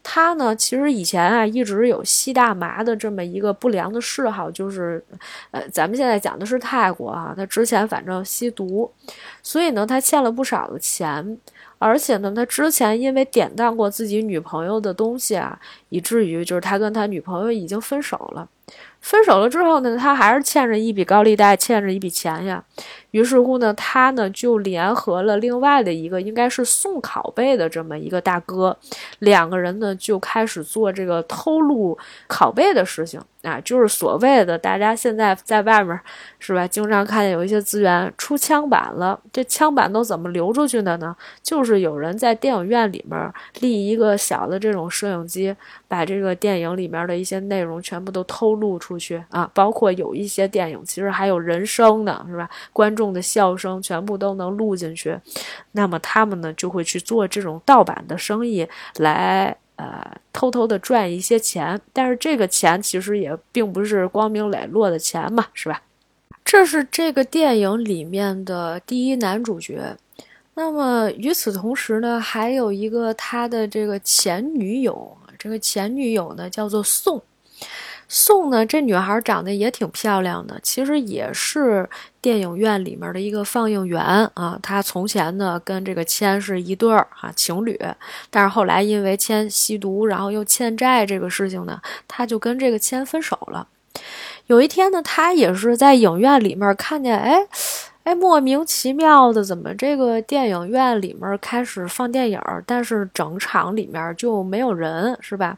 [0.02, 5.02] 他呢其实以前啊一直有吸大麻的这么一个不良的嗜好，就是
[5.50, 8.92] 呃咱们现在讲的是泰国啊，他之前反正吸毒，
[9.42, 11.38] 所以呢他欠了不少的钱。
[11.84, 18.48] 而且呢，他之前因为典当过自己女朋友的东西啊，以至于就是他跟他女朋友已经分手了。
[19.02, 22.64] 分手了之后呢，他还是欠着一笔高利贷，欠着一笔钱呀。
[23.14, 28.76] 于是乎呢，他呢就联合了另外的一个应该是送拷贝的这么一个大哥，
[29.20, 31.96] 两个人呢就开始做这个偷录
[32.28, 35.96] 拷贝的事情啊，就是所谓的大家现在在外面
[36.40, 41.14] 是吧，经常看见有一些资源出枪版了，这枪版都怎么流出去的呢？
[41.40, 45.54] 就是有人在电影院里面立一个小的这种摄影机，
[45.86, 48.94] 把这个电影里面的一些内容全部都偷录出。
[48.96, 52.48] 去啊，包括有一些电影，其实还有人声呢，是吧？
[52.72, 55.18] 观众的笑声全部都能录进去。
[55.72, 61.80] 那么他们呢，就会去做这种盗版的生意，来呃偷偷的赚一些钱。
[61.92, 65.82] 但是这个钱其实也并不是光明磊落的钱嘛，是吧？
[66.44, 69.96] 这是这个电影里面的第一男主角。
[70.54, 77.20] 那么与此同时呢，还有一个他的这个前女友，这个前女友呢叫做宋。
[78.08, 81.88] 宋呢，这女孩长得也挺漂亮的，其实也是
[82.20, 84.02] 电影院里面的一个放映员
[84.34, 84.58] 啊。
[84.62, 87.78] 她从前呢跟这个谦是一对儿哈情侣，
[88.30, 93.66] 但是后来因为谦吸毒，然后又欠债这个事情呢，她就跟这个谦分手了。
[94.46, 97.46] 有一天呢，她也是在影院里面看见，哎。
[98.04, 105.56] 哎，莫名其妙的，怎么这个电影院里面开始放电影，但是整场里面就没有人，是吧？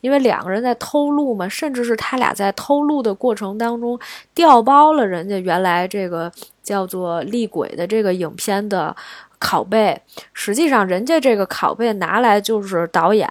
[0.00, 3.98] 因为两个人在偷录嘛，甚至是他俩在偷录的过程当中
[4.36, 6.30] 调包了人家原来这个
[6.62, 8.94] 叫做《厉鬼》的这个影片的
[9.40, 10.00] 拷贝，
[10.34, 13.26] 实际上人家这个拷贝拿来就是导演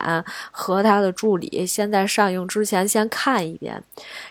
[0.51, 3.81] 和他的助理先在上映之前先看一遍。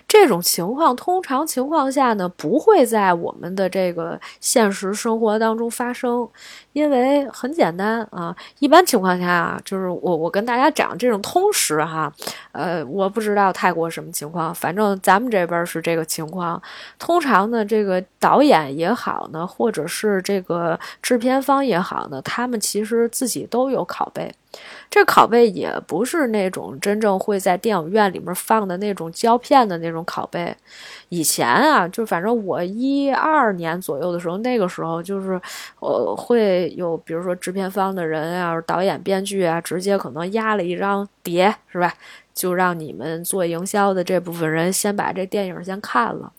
[0.09, 6.29] 这种情况通常情况下呢，不会在我们的这个现实生活当中发生，
[6.73, 8.35] 因为很简单啊。
[8.59, 12.13] 一般情况下啊，就是我我跟大家讲这种通识哈，
[12.53, 16.61] 呃，我不知道泰国什么情况，反正咱们这边是这个情况。
[16.99, 24.33] 通常呢，这个导演也好呢，或者是这个制片方也好呢，他们其实自己都有拷贝。
[24.91, 30.57] 这拷贝也不是那种真正会在电影院里面放的那种胶片的那种拷贝。
[31.11, 35.41] 以前啊，就反正我一二年左右的时候，那个时候就是
[35.81, 41.93] 呃会有，比如说制片方的人啊、导演、编剧啊，直接可能压了一张碟，是吧？
[42.35, 46.33] 就让你们做营销的这部分人先把这电影先看了。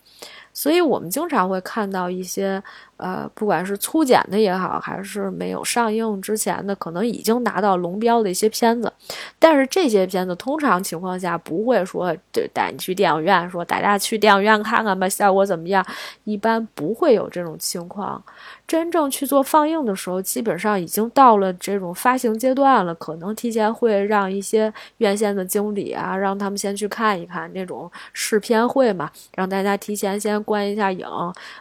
[0.52, 2.62] 所以我们经常会看到一些。
[3.02, 8.92] 呃，不管是粗剪的也好，还是没有上映之前的，可能已经拿到龙标的一些片子，
[9.38, 15.82] 但是这些片子通常情况下不会说就带你去电影院，说大家去电影院看看吧，效果怎么样？
[16.24, 18.22] 一般不会有这种情况。
[18.70, 31.06] 真正去做放映的时候，基本上已经到了这种发行阶段了，可能提前会让一些院线的经理啊，让他们先去看一看那种试片会嘛，让大家提前先观一下影，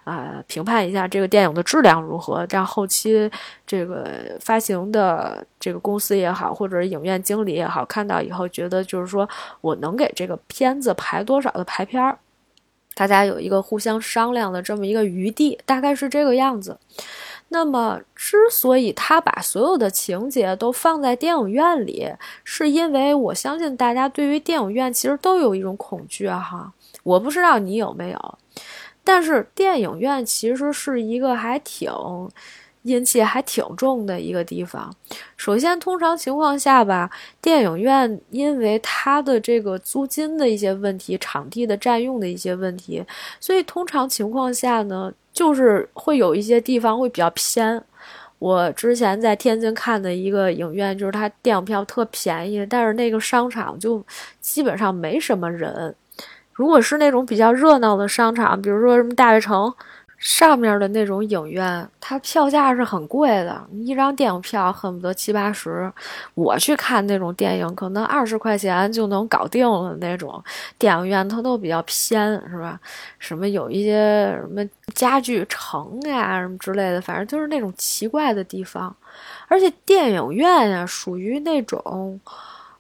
[0.04, 1.30] 啊，评判一下这个。
[1.30, 2.44] 电影的质量如何？
[2.48, 3.30] 这样后期
[3.68, 9.30] 这个发行的这个公司也好，或者影院经理也好，看到以后觉得就是说
[9.62, 12.18] 我能给这个片子排多少的排片儿，
[13.00, 16.78] 大家有一个互相商量的这么一个余地，大概是这个样子。
[17.48, 22.12] 那么，之所以他把所有的情节都放在电影院里，
[22.44, 26.28] 是因为我相信大家对于电影院其实都有一种恐惧！
[26.28, 28.38] 哈，我不知道你有没有。
[29.06, 31.90] 但是电影院其实是一个还挺
[32.84, 34.94] 阴气还挺重的一个地方。
[35.36, 37.10] 首先，通常情况下吧，
[37.42, 43.04] 电影院因为它的这个租金的一些问题、场地的占用的一些问题，
[43.40, 47.84] 所以通常情况下呢，就是会有一些地方会比较偏。
[48.40, 54.02] 我之前在天津看的一个影院，就是它电影票特便宜，但是那个商场就
[54.40, 55.94] 基本上没什么人。
[56.54, 59.74] 如果是那种比较热闹的商场，比如说什么大悦城
[60.20, 65.90] 上面的那种影院，它票价是很贵的，一张电影票恨不得七八十。
[66.36, 70.44] 我去看那种电影，可能二十块钱就能搞定了那种
[70.78, 72.78] 电影院，它都比较偏，是吧？
[73.18, 74.62] 什么有一些什么
[74.94, 78.94] 家具城呀什么之类的，反正就是那种奇怪的地方。
[79.48, 82.20] 而且电影院呀，属于那种。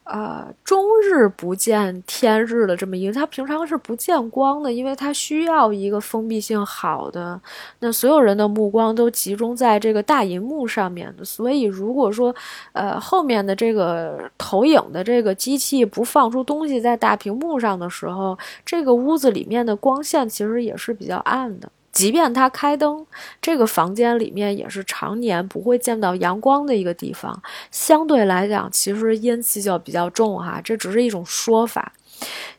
[0.09, 7.39] 啊，终日不见天日的这么一个，它平常是不见光的，因为它需要一个封闭性好的，
[7.77, 11.23] 那所有人的目光都集中在这个大银幕上面的。
[11.23, 12.35] 所以，如果说，
[12.73, 21.69] 呃，后面的这个投影的这个机器不放出东西在大屏幕上的时候，这个屋子里面的光线其实也是比较暗的。
[21.91, 23.05] 即便他开灯，
[23.41, 30.61] 这个房间里面也是常年不会见到阳光的一个地方，相对来讲，其实阴气就比较重哈。
[30.63, 31.91] 这只是一种说法。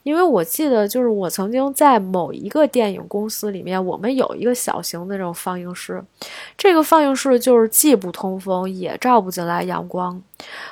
[0.03, 6.03] 因为我记得，就是我曾经在某一个电影公司里面，我们有一个小型的这种放映室，
[6.57, 10.21] 这个放映室就是既不通风，也照不进来阳光。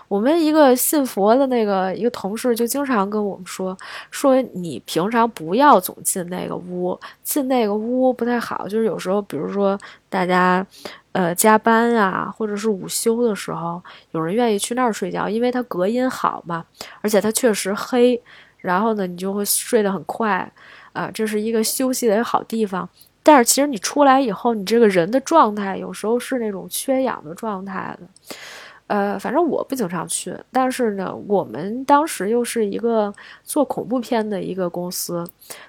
[0.09, 3.77] 我们一个信佛的那个一个同事就经常跟我们说，
[4.11, 8.67] 说你平常不要总进那个屋，进那个屋不太好。
[8.67, 10.67] 就是有时候，比如说大家，
[11.13, 16.65] 呃，加班啊，或者是午休的时候，有人愿意去那儿睡觉，因为它隔音好嘛，
[17.03, 18.19] 而且它确实黑。
[18.59, 20.51] 然后呢，你就会睡得很快，
[20.93, 22.89] 啊，这是一个休息的好地方。
[23.23, 28.37] 但是其实你出来以后，你这个人的状态有时候是那种缺氧的状态的。
[28.89, 35.25] 呃，反正我不经常去，但是呢，我们当时又是一个做恐怖片的一个公司，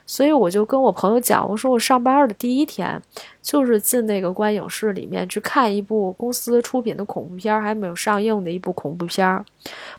[0.08, 3.02] 所以我就跟我朋友讲，我说我上班的第一天。
[3.42, 9.44] 就是进那个观影室里面去看一部公司出品的恐怖片，还没有上映的一部恐怖片。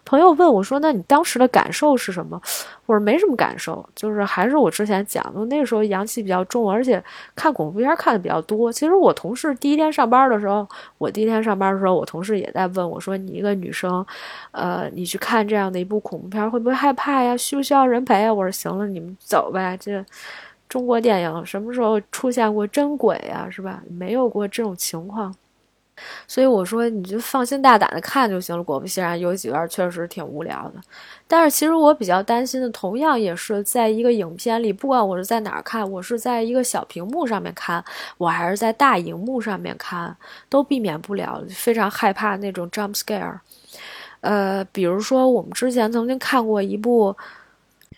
[0.04, 2.40] 朋友问我说：“那你当时的感受是什么？”
[2.86, 7.02] 我说：“没什么感受，就是还是我之前讲的，那个时候阳气比较重，而且
[7.34, 8.70] 看恐怖片看的比较多。
[8.70, 14.04] 其实我同事第一天上班的时候，我第一天上班的时候，我同事也在问我说：‘说你一个女生，
[14.52, 17.36] 呃，你去看这样的一部恐怖片，会不会害怕呀？
[17.36, 20.04] 需不需要人陪啊？’我说：‘行了，你们走呗。’这。”
[20.70, 23.48] 中国电影什么时候出现过真鬼啊？
[23.50, 23.82] 是吧？
[23.90, 25.34] 没有过这种情况。
[26.26, 28.62] 所以我说你就放心大胆的看就行了。
[28.62, 30.80] 果不其然，有几段确实挺无聊的。
[31.26, 37.84] 但是其实我比较担心的，同样也是在一个影片里，不管我是在哪儿看，我是在一个小屏幕上面看，
[38.18, 40.16] 我还是在大荧幕上面看，
[40.48, 43.38] 都避免不了非常害怕那种 jump scare。
[44.22, 47.12] 呃，比如说我们之前曾经看过一部《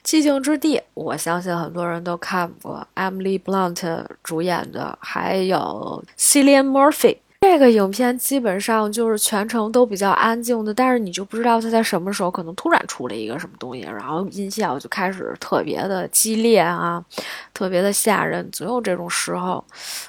[0.04, 7.16] 寂静之地》，我相信很多人都看过，Emily Blunt 主演的，还有 Cillian Murphy。
[7.42, 17.04] 这个影片基本上就是全程都比较安静的，但是你就不知道他在什么时候可能突然出了一个什么东西，然后音效就开始特别的激烈啊，
[17.52, 19.62] 特别的吓人，总有这种时候。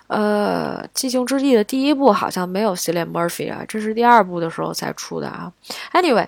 [0.08, 5.52] 呃，《寂静之地》的第一部好像没有 Cillian Murphy 啊，这是第二部的时候才出的啊。
[5.94, 6.28] Anyway，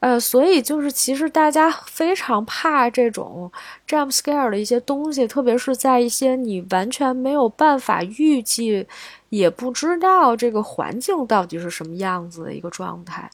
[0.00, 3.52] 呃，所以就是其实大家非常怕这种
[3.86, 8.86] jump scare 的一些东西，特别是在一些你完全没有办法预计。
[9.28, 13.28] 也不知道这个环境到底是什么样子的一个状态，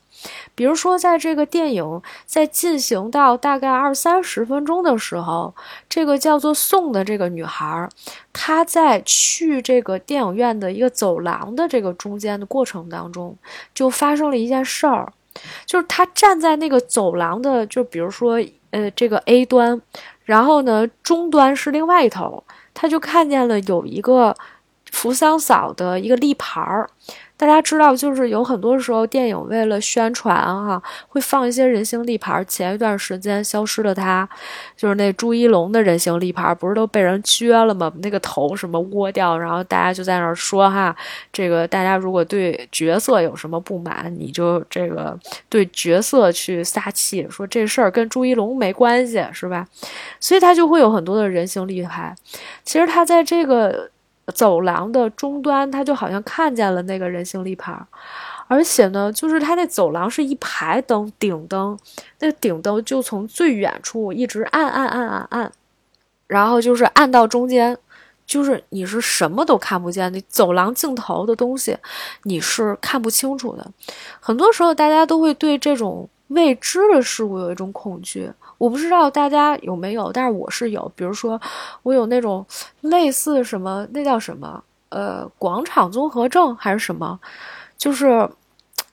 [0.55, 5.55] 比如说，在这个电影在进行到大概二三十分钟的时候，
[5.89, 7.89] 这个叫做宋的这个女孩，
[8.33, 13.37] 她在去这个电影院的一个走廊的这个中间的过程当中，
[13.75, 15.13] 就发生了一件事儿，
[15.67, 19.81] 就是她站在那个走廊的，就比如说，呃，这个 A 端，
[20.25, 24.35] 然后呢，终端是另外一头，她就看见了有一个。
[24.93, 26.89] 扶桑嫂的一个立牌儿，
[27.37, 32.45] 大家知道，就是有很多时候电影为了宣传哈，会放一些人形立牌。
[32.45, 34.29] 前一段时间消失的他，
[34.77, 37.91] 就是那朱一龙的人形立牌，不是都被人撅了吗？
[38.03, 40.95] 那个头什么窝掉，然后大家就在那儿说哈，
[41.33, 45.19] 这个大家如果对角色有什么不满，你就这个
[45.49, 49.67] 对角色去撒气，说这事儿跟朱一龙没关系，是吧？
[50.21, 52.15] 所以他就会有很多的人形立牌。
[52.63, 53.91] 其实他在这个。
[54.35, 57.77] 走廊的终端，他就好像看见了那个人形立牌，
[58.47, 61.77] 而且呢，就是他那走廊是一排灯，顶灯，
[62.21, 65.53] 那顶灯就从最远处一直按按按按按，
[66.29, 67.77] 然后就是按到中间，
[68.25, 71.77] 就是你是什么都看不见，那走廊尽头的东西
[72.23, 73.71] 你是看不清楚的。
[74.21, 78.31] 很多时候，大家都会对这种未知的事物有一种恐惧。
[78.63, 80.93] 我不知道大家有没有，但是我是有。
[80.95, 81.41] 比如说，
[81.83, 82.47] 我有那种
[82.83, 84.63] 类似什么，那叫什么？
[84.91, 87.19] 呃，广场综合症还是什么？
[87.77, 88.31] 就是，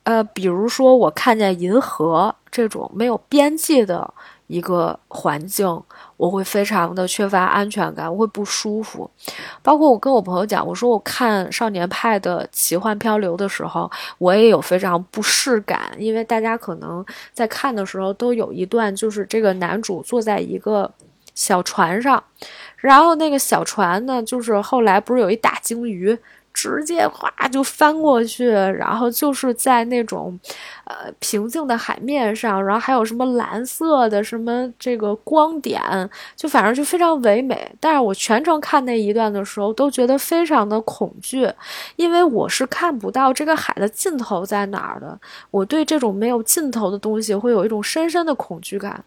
[0.02, 4.12] 呃，比如说我看见银河这种没有边际的
[4.48, 5.80] 一个环境。
[6.20, 9.10] 我会非常的缺乏安全感，我会不舒服。
[9.62, 17.02] 包括我跟我朋友讲，我说我看《少年派的奇幻漂流》的时候，我也有非常不适感，因为大家可能
[17.32, 20.92] 在看的时候都有一段，就是这个男主坐在一个
[21.34, 22.22] 小船上，
[22.76, 26.18] 然后那个小船呢，就是后来不是有一大鲸鱼。
[26.52, 30.38] 直接哗就翻过去，然后就是在那种，
[30.84, 35.80] 呃平静的海面上，然后还有什么蓝色的什么这个光点，
[36.36, 37.70] 就反正就非常唯美。
[37.80, 41.50] 但是我全程看那一段的时候，都觉得非常的恐惧，
[41.96, 45.18] 因为我是看不到这个海的尽头在哪儿的。
[45.50, 49.02] 我对这种没有尽头的东西会有一种深深的恐惧感。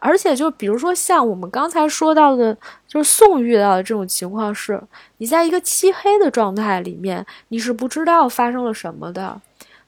[0.00, 2.54] 而且，就比如说像我们刚才说到的，
[2.86, 4.82] 就是宋遇到的这种情况是，
[5.16, 9.40] 你在一个漆黑的状态里面，你是不知道发生了什么的。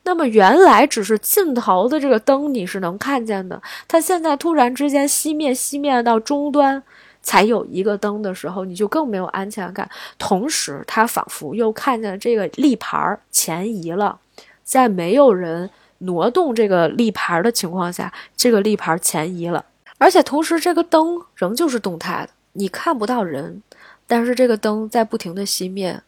[0.04, 6.82] 那么原来只是尽头的这个灯你是能看见的，它现在突然之间熄灭，熄灭到终端
[7.20, 9.90] 才有一个灯的时候，你就更没有安全感。
[10.16, 14.18] 同时，他仿佛又看见这个立牌前移了，
[14.62, 19.64] 在没有人挪动这个立牌的情况下，这个立牌前移了。
[19.98, 23.62] 而且同时，这个灯仍旧是动态的，你看不到人，
[24.06, 26.02] 但是这个灯在不停的熄灭，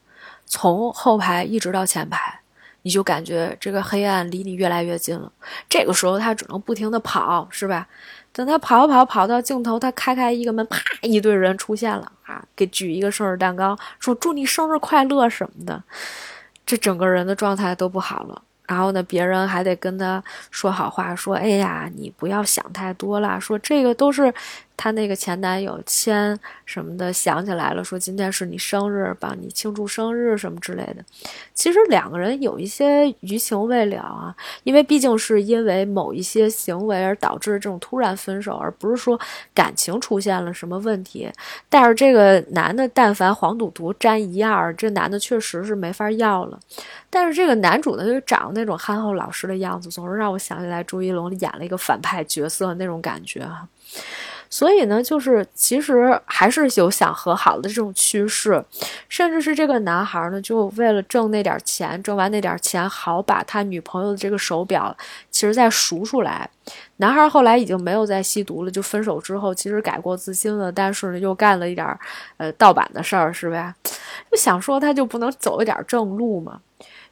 [0.47, 2.41] 从后排一直到前排，
[2.82, 5.32] 你就感觉这个黑暗离你越来越近了。
[5.68, 7.89] 这个时候他只能不停的跑，是吧？
[8.30, 15.82] 等他跑跑跑到尽头，他开开一个门，啪，一堆人出现了啊，给举一个生日蛋糕，说祝你生日快乐什么的，
[16.66, 18.43] 这整个人的状态都不好了。
[18.68, 24.32] 然后呢，别人还得跟他说好话，说：“哎呀，你不要想太多了。”说这个都是。
[24.78, 31.04] 她那个前男友签什么的想起来了，说今天是你生日，帮你庆祝生日什么之类的。
[31.52, 39.18] 其实两个人有一些余情未了啊，因为毕竟是因为某一些行为而导致这种突然分手，而不是说
[39.52, 41.28] 感情出现了什么问题。
[41.68, 46.56] 但是这个男的，但凡黄赌毒沾一样，这男的确实是没法要了。
[47.10, 53.66] 但是这个男主呢，就长那种憨厚老实的样子，总是让我想起来朱一龙演了一个反派角色那种感觉啊。
[54.51, 58.64] 所以呢，就是其实还是有想和好的这种趋势，
[59.09, 64.96] 甚至是这个男孩呢，就为了挣那点钱，挣完那点钱，好把他女朋友的这个手表，
[65.30, 66.49] 其实再赎出来。
[66.96, 71.86] 男孩后来已经没有再吸毒了，就分手之后，其实改过自新了，但是呢，又干了一点
[72.38, 73.74] 呃盗版的事儿，是呗？
[74.30, 76.61] 就想说他就不能走一点正路吗？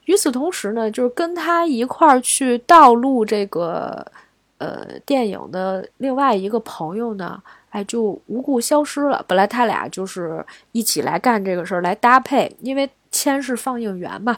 [0.06, 4.06] 与此同时呢，就是跟他一块儿去盗录这个。
[4.58, 9.24] 呃，电影的另外一个朋友呢，哎，就无故消失了。
[9.28, 14.36] 本来他俩就是一起来干这个事儿，来搭配，因为谦是放映员嘛，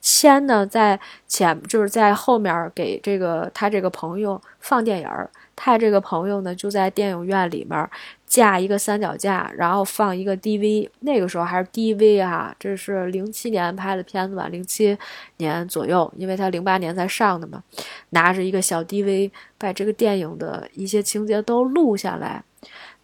[0.00, 5.30] 谦呢在前，就是在后面给这个他这个朋友放电影儿。
[5.56, 7.90] 他这个朋友呢，就在电影院里面
[8.26, 10.88] 架一个三脚架，然后放一个 DV。
[11.00, 14.96] 那个时候还是 DV 啊，这是零七年拍的片子吧，零七
[15.38, 17.62] 年左右，因为他零八年才上的嘛。
[18.10, 22.44] 拿着一个小 DV，把这个电影的一些情节都录下来。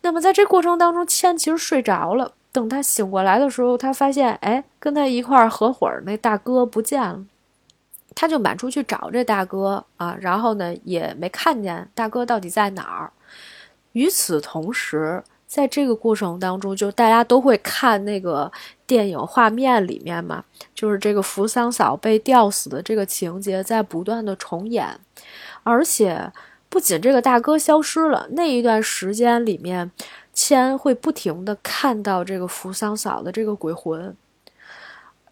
[0.02, 2.32] 那么在这过程当中，千其实睡着了。
[2.52, 7.24] 等他醒过来的时候，他发现，哎，跟他一块儿合伙那大哥不见了。
[8.14, 13.12] 他就满处去找这大哥啊，然后呢也没看见大哥到底在哪儿。
[13.92, 18.50] 与此同时，在这个过程当中，就大家都会看那个
[18.86, 20.42] 电影画面里面嘛，
[20.74, 24.98] 就是这个扶桑嫂被吊死的这个情节在不断的重演，
[25.62, 26.32] 而且
[26.70, 29.90] 不仅这个大哥消失了，那一段时间里面，
[30.32, 34.16] 千会不停的看到这个扶桑嫂的这个鬼魂。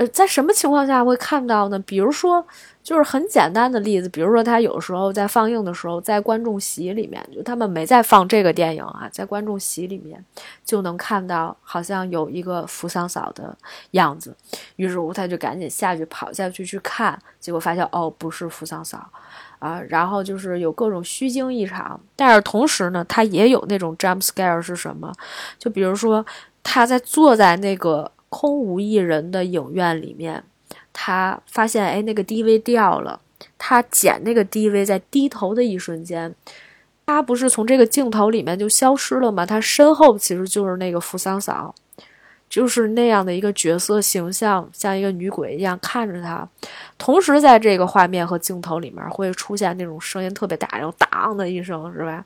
[0.00, 1.78] 呃，在什么情况下会看到呢？
[1.80, 2.42] 比如说，
[2.82, 10.24] 就是很简单的例子，比如说他有时候在放映的时候，在观众席里面，就他们没在放这个电影啊，在观众席里面
[10.64, 13.54] 就能看到好像有一个扶桑嫂的
[13.90, 14.34] 样子。
[14.76, 19.06] 于是乎，他就赶紧下去跑下去去看，结果发现哦，不是扶桑嫂
[19.58, 19.82] 啊。
[19.90, 25.12] 然后就是有各种虚惊一场，但是同时呢，他也有那种 jump scare 是什么？
[25.58, 26.24] 就比如说
[26.62, 28.10] 他在坐在那个。
[28.30, 30.42] 空无一人的影院里面，
[30.94, 33.20] 他发现哎，那个 DV 掉了。
[33.58, 36.34] 他捡那个 DV，在低头的一瞬间，
[37.06, 39.44] 他不是从这个镜头里面就消失了吗？
[39.44, 41.74] 他身后其实就是那个扶桑嫂，
[42.48, 46.46] 就是那样的一个角色形象，像一个女鬼一样看着他。
[46.98, 52.22] 同时，在这个画面和镜头里面会出现那种声音特别大，然后当的一声，是吧？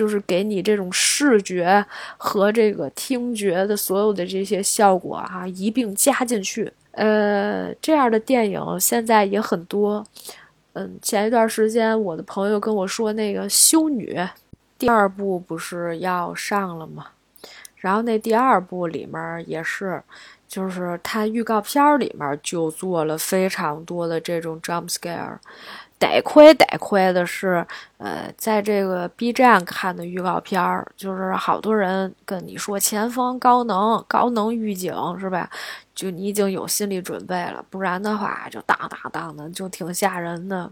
[0.00, 1.84] 就是给你这种视觉
[2.16, 10.02] 和这个听觉的所有的这些效果啊一并加进去，呃，这样的电影现在也很多。
[10.72, 14.14] 嗯，前一段时间我的朋友跟我说，那个《修女》
[14.78, 17.08] 第二部不是要上了吗？
[17.76, 20.02] 然后那第二部里面也是，
[20.48, 25.36] 就是它预告片里面就做了非常多的这种 jump scare。
[26.00, 27.64] 得亏得亏的是，
[27.98, 35.48] 呃，在这个 B 站看的预告片儿，就是好多人跟你说前方高能高能预警是吧？
[35.94, 40.68] 就你已经有心理准备了，不然的话就当当当的，就挺吓人的。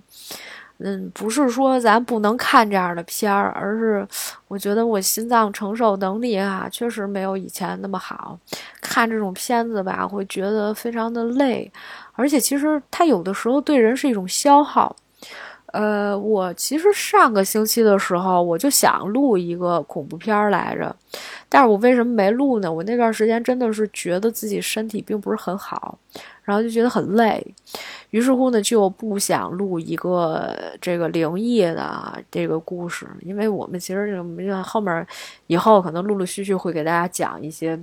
[0.78, 4.06] 嗯，不是说咱不能看这样的片儿，而是
[4.46, 8.38] 我觉得我心脏承受能力啊，确实没有以前那么好。
[8.80, 11.70] 看这种片子吧，会觉得非常的累，
[12.12, 14.96] 而且其实它有的时候对人是一种消耗。
[15.72, 20.94] 呃，我其实上个星期的时候，我就想录一个恐怖片来着，
[21.48, 22.72] 但是我为什么没录呢？
[22.72, 25.98] 我那段时间真的是觉得自己身体并不是很好。
[26.42, 27.46] 然后就觉得很累，
[28.10, 34.10] 于是乎呢，就不想录一个这个灵异的这个故事，因为我们其实
[34.46, 35.06] 就后面
[35.46, 37.76] 以后可能陆陆续续会给大家讲一些，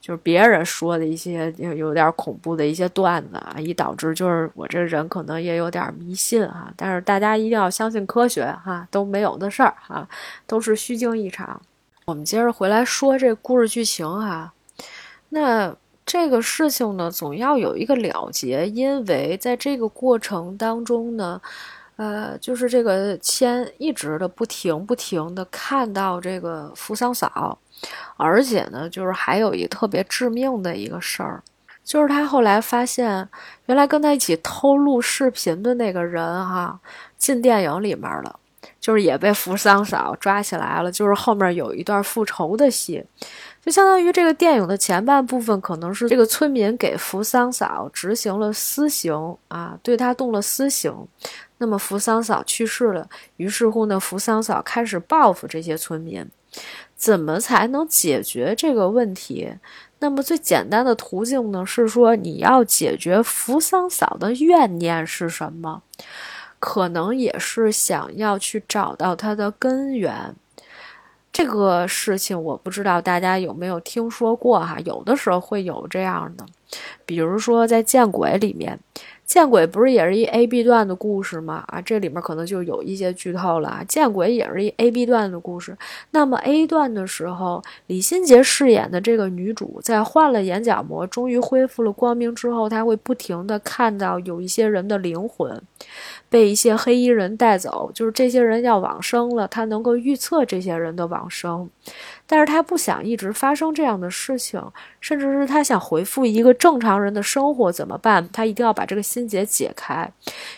[0.00, 10.08] 就是别人说的一些有有点恐怖的一些段子啊，以导致就是我这人可能也有点迷信哈，但是大家一定要相信科学哈，都没有的事儿哈，
[10.46, 11.60] 都是虚惊一场。
[12.06, 14.54] 我们接着回来说这故事剧情哈，
[15.28, 15.76] 那。
[16.06, 21.40] 这个事情呢，总要有一个了结，因为在这个过程当中呢，
[21.96, 27.58] 呃，就是这个千一直的不停不停的看到这个扶桑嫂，
[28.16, 31.42] 而且呢，就是还有一特别致命的一个事儿，
[31.82, 33.28] 就是他后来发现，
[33.66, 36.78] 原来跟他一起偷录视频的那个人哈，
[37.18, 38.38] 进电影里面了，
[38.78, 43.04] 就是也被扶桑嫂抓起来了，就是后面有一段复仇的戏。
[43.66, 50.94] 就相当于这个电影的前半部分，可能是这个村民给扶桑嫂执行了私刑啊，对他动了私刑。
[51.58, 53.08] 那么扶桑嫂去世了，
[53.38, 56.24] 于是乎呢，扶桑嫂开始报复这些村民。
[56.94, 59.52] 怎么才能解决这个问题？
[59.98, 65.82] 那么最简单的途径呢，是说你要解决扶桑嫂的怨念是什么？
[66.60, 70.36] 可能也是想要去找到它的根源。
[71.36, 74.78] 这个事情我不知道大家有没有听说过哈？
[74.86, 76.46] 有的时候会有这样的，
[77.04, 78.80] 比如说在《见鬼》里面。
[79.26, 81.64] 见鬼不是也是一 A B 段的故事吗？
[81.66, 83.84] 啊，这里面可能就有一些剧透了啊。
[83.86, 85.76] 见鬼也是一 A B 段的故事。
[86.12, 95.60] 那么 A 段的时候，李心洁饰演的这个女主在换了眼角膜，终于恢复了光明之后，她会不停的看到有一些人的灵魂
[96.30, 101.68] 被一些黑衣人带走，就是这些人要往生了，她能够预测这些人的往生。
[102.28, 104.60] 但是他不想一直发生这样的事情，
[105.00, 108.28] 甚至是他想回复一个正常人的生活，怎么办？
[108.32, 110.10] 他一定要把这个心结解开。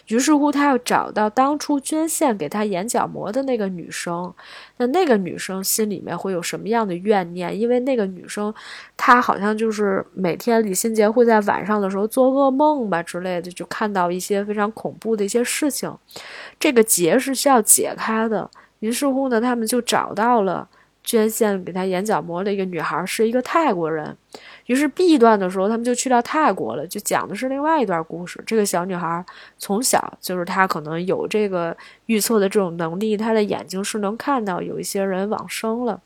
[0.07, 4.33] 于是乎，他要找到当初捐献给他眼角膜的那个女生。
[4.79, 7.59] 那那个女生心里面会有什么样的怨念？
[7.59, 8.55] 因为那个女生，
[8.97, 15.93] 她好像就是每天李心洁会在晚上的时候做噩梦吧之类的，就看到一些非常恐怖的一些事情。
[16.59, 18.51] 这个结是需要解开的。
[18.79, 20.66] 于是乎呢，他们就找到了。
[21.05, 24.15] 捐献给他眼角膜的一个女孩是一个泰国人，
[24.67, 28.43] 于是 B 段的时候，他们就去到泰国了，就讲的是另外一段故事。
[28.47, 29.25] 这个小女孩
[29.59, 31.75] 从小就是她可能有这个
[32.07, 36.01] 预测的这种能力，她的眼睛是能看到有一些人往生了。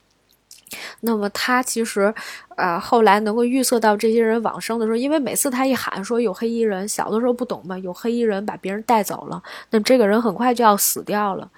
[1.00, 2.14] 那么她其实，
[2.56, 11.50] 呃，后来能够预测到这些人往生的时候，因为每次她一喊说有黑衣人，小的时候不懂嘛，有黑衣人把别人带走了，那这个人很快就要死掉了。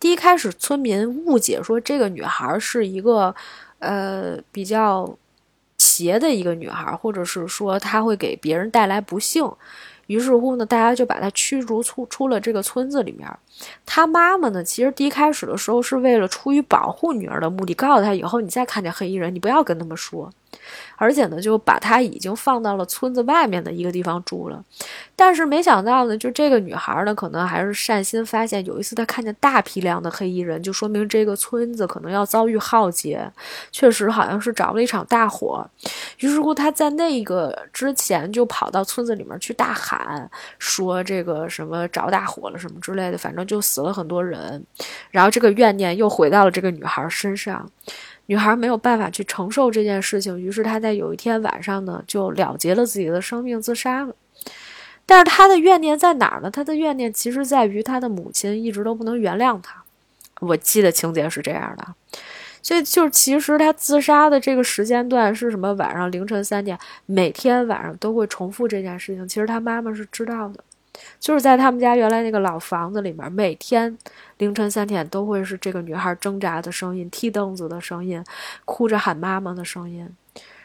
[0.00, 3.34] 第一开始，村民误解说这个女孩是一个，
[3.80, 5.14] 呃，比较
[5.76, 9.46] 邪的一个女孩，或者是说她会给别人带来不幸。
[10.06, 13.28] 于是乎呢，大家就把她驱逐出出了这个村子里面。
[13.84, 20.32] 她妈妈呢，其实第一开始的时候是为了出于保护女儿的目的，告诉她以后你再看见黑衣人，你不要跟他们说。
[21.00, 24.62] 而且呢，就把她已经放到了村子外面的一个地方住了。
[25.16, 33.32] 但是没想到呢，就这个女孩呢，可能还是善心发现，有一次她看见大批量的黑衣人，就说明这个村子可能要遭遇浩劫。
[33.72, 35.66] 确实好像是着了一场大火。
[36.18, 44.62] 于是乎，她在那个之前就跑到村子里面去大喊，说这个什么着大火了什么之类的，反正就死了很多人。
[45.10, 47.66] 然后这个怨念又回到了这个女孩身上。
[48.30, 54.14] 女孩没有办法去承受这件事情，于是她在有一天晚上呢，就了结了自己的生命，自杀了。
[55.04, 56.48] 但是她的怨念在哪儿呢？
[56.48, 59.82] 她的怨念其实在于她的母亲一直都不能原谅她。
[60.38, 61.84] 我记得情节是这样的，
[62.62, 65.74] 所以就其实她自杀的这个时间段是什么？
[65.74, 69.26] 晚上凌晨三点，每天晚上都会重复这件事情。
[69.26, 70.62] 其实她妈妈是知道的。
[71.18, 73.96] 就是在他们家原来那个老房子里面，每天
[74.38, 78.24] 凌晨三点都会是这个女孩挣扎的声音、踢凳子的声音、
[78.64, 80.08] 哭着喊妈妈的声音。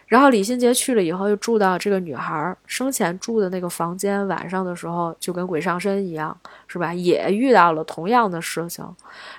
[0.08, 6.94] 然后李心洁去了以后，又住到这个女孩生前住的那个房间，晚上的时候就跟鬼上身一样，是吧？
[6.94, 8.86] 也遇到了同样的事情，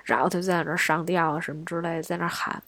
[0.02, 2.60] 然后她在那儿上吊啊什么之类的，在那喊。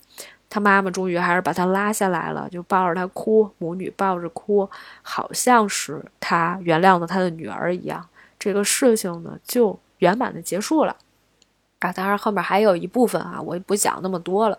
[0.49, 4.67] 她妈妈终于还是把她拉下来了，就抱着她哭，母女抱着哭，
[5.01, 8.07] 好像是她原谅了她的女儿一样。
[8.39, 10.95] 这个事情呢，就圆满的结束了
[11.79, 11.91] 啊！
[11.91, 14.57] 当然后面还有一部分啊，我也不讲那么多了。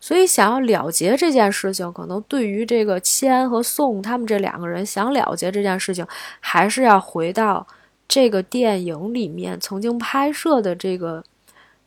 [0.00, 6.06] 所以想要了结这件事情，可能对于这个千和宋他们这两个人想了结这件事情，
[6.38, 7.66] 还是要回到
[8.06, 11.24] 这个电影里面曾经拍摄的这个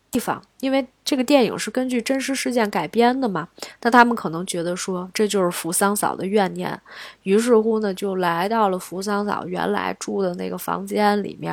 [0.09, 0.87] 地方，因为。
[1.03, 3.47] 这个电影是根据真实事件改编的嘛？
[3.81, 6.79] 那他们可能觉得说这就是扶桑嫂的怨念，
[7.23, 11.51] 于是乎呢就来到了扶桑嫂原来住的那个房间里面，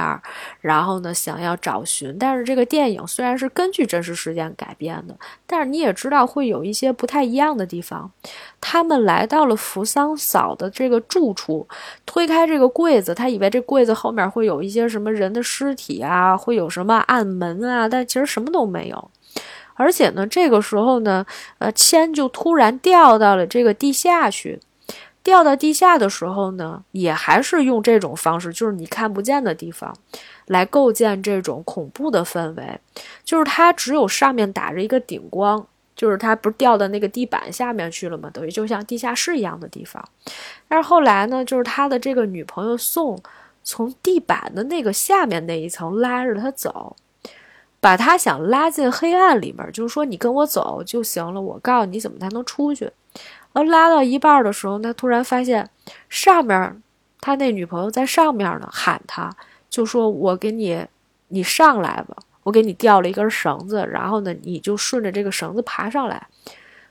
[0.60, 2.16] 然后呢想要找寻。
[2.18, 8.12] 但是这个电影虽然是根据真实事件改编的，但是你也知道会有一些不太一样的地方。
[8.60, 11.66] 他们来到了扶桑嫂的这个住处，
[12.04, 18.97] 推开这个柜子，他以为这柜子后面会有一些什么人的尸体啊，会有什么暗门啊，但其实什么都没有。
[19.78, 21.24] 而且呢，这个时候呢，
[21.56, 24.60] 呃，铅就突然掉到了这个地下去。
[25.22, 29.94] 掉到地下的时候呢，也还是用这种方式，就是你看不见的地方，
[30.46, 32.80] 来构建这种恐怖的氛围。
[33.24, 38.30] 就是它只有上面打着一个顶光，就是它不是掉到那个地板下面去了吗？
[38.32, 40.02] 等于就像地下室一样的地方。
[40.66, 43.20] 但是后来呢，就是他的这个女朋友宋，
[43.62, 46.96] 从地板的那个下面那一层拉着他走。
[47.80, 51.40] 把他想拉进黑暗里面，就是说你跟我走就行了。
[51.40, 52.90] 我告诉你怎么才能出去。
[53.52, 55.68] 而拉到一半的时候，他突然发现
[56.08, 56.82] 上面
[57.20, 59.34] 他那女朋友在上面呢，喊他，
[59.70, 60.84] 就说我给你，
[61.28, 66.26] 你上来吧，我给你吊了一根绳子，然后呢，你就顺着这个绳子爬上来。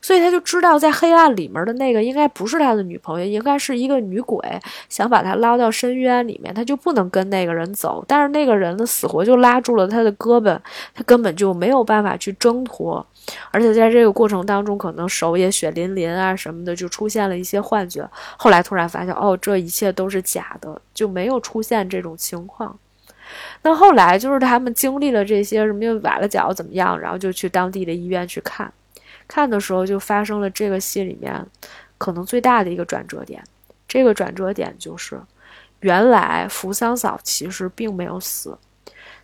[0.07, 4.39] 所以他就知道在黑暗里面的那个应该不是他的女朋友，应该是一个女鬼，
[4.87, 8.01] 想把他捞到深渊里面，他就不能跟那个人走。
[8.07, 10.57] 但是那个人呢，死活就拉住了他的胳膊，
[10.93, 13.05] 他根本就没有办法去挣脱。
[13.51, 18.09] 而且在这个过程当中，可能手也血淋淋啊什么的，就出现了一些幻觉。
[18.37, 22.79] 后来突然发现，哦，这一切都是假的，就没有出现这种情况。
[23.63, 28.71] 那后来就是他们经历了这些什么崴了脚怎么样，然后就去当地的医院去看，
[29.27, 31.45] 看的时候就发生了这个戏里面
[31.97, 33.43] 可能最大的一个转折点。
[33.87, 35.21] 这个转折点就是，
[35.79, 38.57] 原来扶桑嫂其实并没有死，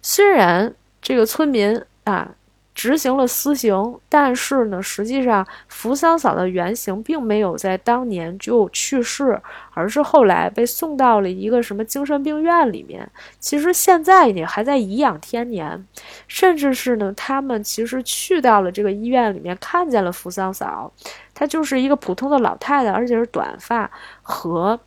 [0.02, 2.36] 虽然这个村民啊。
[2.76, 9.40] 执行了私刑，但是呢，实际上扶桑嫂的原型并没有在当年就去世，
[9.74, 13.10] 而是后来被送到了一个什么精神病院里面。
[13.40, 15.86] 其实现在也还在颐养天年，
[16.28, 20.92] 甚至是呢，他们其实去到了这个医院里面，看见了扶桑嫂，
[21.34, 23.90] 她就是一个普通的老太太，而且是短发
[24.22, 24.80] 和。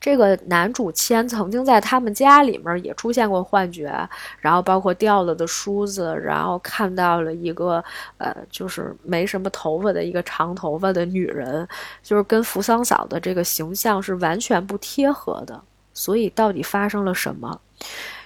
[0.00, 3.92] 这个男主千曾经在他们家里面也出现过幻觉，
[4.38, 7.84] 然后包括掉了的梳子，然后看到了一个
[8.16, 11.68] 呃，就是没什么头发的一个长头发的女人，
[12.02, 15.60] 就是跟扶桑嫂的这个形象是完全不贴合的。
[15.92, 17.60] 所以到底发生了什么？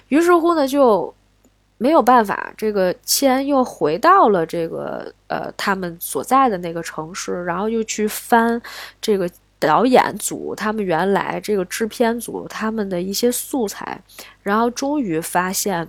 [0.07, 1.13] 于是乎呢，就
[1.77, 8.61] 没有办法，这个千又回到了这个呃他们所在的那个城市，然后又去翻
[9.01, 9.29] 这个。
[9.65, 14.01] 导演组他们原来这个制片组他们的一些素材，
[14.43, 15.87] 然后终于发现，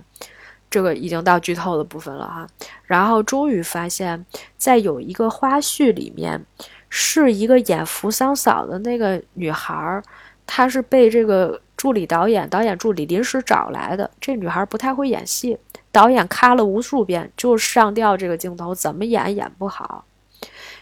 [0.69, 2.47] 这个已经到剧透的部分了哈。
[2.83, 4.25] 然后终于发现，
[4.57, 6.45] 在有一个花絮里面，
[6.89, 10.01] 是一个演扶桑嫂的那个女孩，
[10.45, 14.09] 她是被这个助理导演、导演助理临时找来的。
[14.19, 15.57] 这女孩不太会演戏，
[15.91, 20.05] 导演咔了无数遍，就上吊这个镜头，怎么演演不好。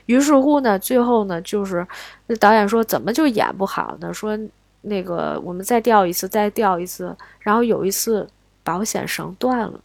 [0.06, 1.86] 于是乎呢，最后呢，就是
[2.28, 4.14] 那导演说怎么就演不好呢？
[4.14, 4.38] 说
[4.82, 7.16] 那个我们再调一次，再调一次。
[7.39, 8.28] 然后有一次
[8.64, 9.80] 保险绳断了，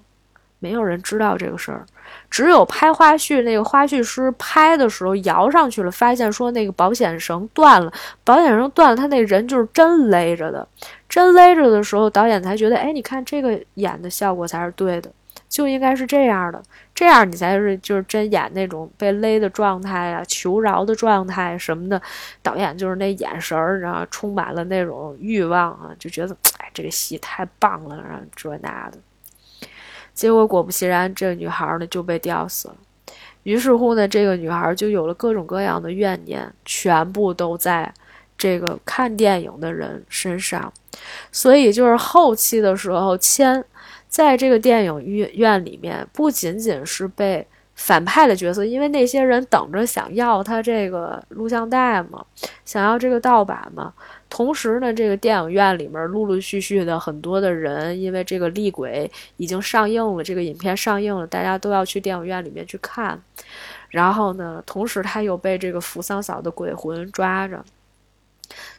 [0.59, 1.87] 没有人知道这个事儿，
[2.29, 7.91] 只有拍花絮那个花絮师拍的时候摇上去了，发现说那个保险绳断了，
[8.25, 10.67] 保险绳断了，他那人就是真勒着的，
[11.09, 15.11] 真勒着的时候，导演才觉得，哎，你看这个演的效果才是对的。
[15.51, 16.63] 就应该是这样的，
[16.95, 22.01] 这样你才是就是真演那种被勒的状态啊，求饶的状态什么的。
[22.41, 28.99] 导演就是那眼神儿，然后充满了那种欲望啊，就觉得哎，这个戏太棒了，然后这那的。
[30.15, 32.77] 结果果不其然，这个女孩呢就被吊死了。
[33.43, 37.93] 于是乎呢，这个女孩就有了各种各样的怨念，全部都在
[38.39, 40.73] 这个看电影的人身上。
[41.33, 43.65] 所以就是后期的时候，千。
[44.11, 47.47] 在这个电影院院里面，不仅仅是被
[47.77, 52.23] 反派的角色，因为那些人等着想要他这个录像带嘛，
[52.65, 53.95] 想要这个盗版嘛。
[54.29, 63.21] 同时呢，这个电影院里面陆陆续续的很多的人，因为这个厉鬼已经上映了，这个影片上映了，大家都要去电影院里面去看。
[63.91, 67.65] 然后呢，同时他又被这个扶桑嫂的鬼魂抓着。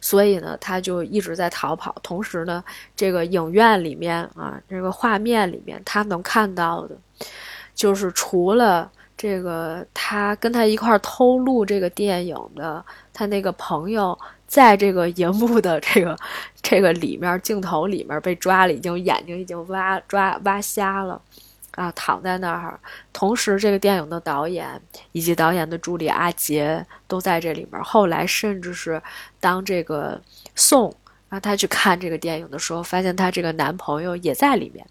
[0.00, 1.94] 所以呢，他就一直在逃跑。
[2.02, 2.62] 同时呢，
[2.94, 6.96] 这个影院里面啊，这个画面里面，他能看到的，
[7.74, 16.16] 就是除了这个他跟他一块偷录这个电影的他那个朋友，在这个荧幕的这个
[16.60, 21.20] 这个里面镜头里面被抓了，已经眼睛已经挖抓挖瞎了。
[21.72, 22.78] 啊，躺在那儿。
[23.12, 24.80] 同时，这个电影的导演
[25.12, 27.82] 以及导演的助理阿杰都在这里面。
[27.82, 29.02] 后来，甚至是
[29.40, 30.20] 当这个
[30.54, 30.94] 宋
[31.28, 34.86] 啊，他去看这个电影的时候，发现他这个男朋友也在里面。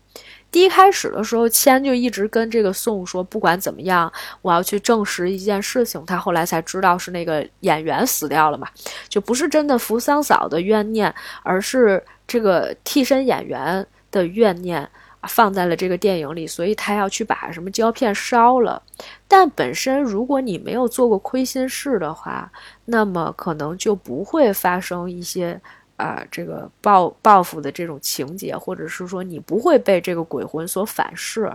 [0.49, 4.11] 第一开始的时候，千就一直跟这个宋说，不管怎么样，
[4.41, 6.03] 我要去证实一件事情。
[6.05, 8.67] 他后来才知道是那个演员死掉了嘛，
[9.07, 11.13] 就不是真的扶桑嫂的怨念，
[11.43, 14.89] 而是这个替身演员的怨念。
[15.27, 18.81] 放在了这个电影里，所以他要去把什么胶片烧了。
[19.27, 22.51] 但本身，如果你没有做过亏心事的话，
[22.85, 25.61] 那么可能就不会发生一些
[25.95, 31.51] 啊这个报报复的这种情节，或者是说你不会被这个鬼魂所反噬。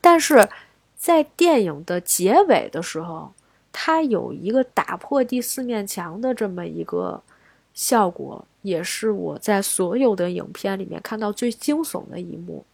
[0.00, 0.48] 但是
[0.96, 3.32] 在电影的结尾的时候，
[3.72, 7.20] 它有一个打破第四面墙的这么一个
[7.72, 12.64] 效果，也是我在所有的影片里面看到最惊悚的一幕。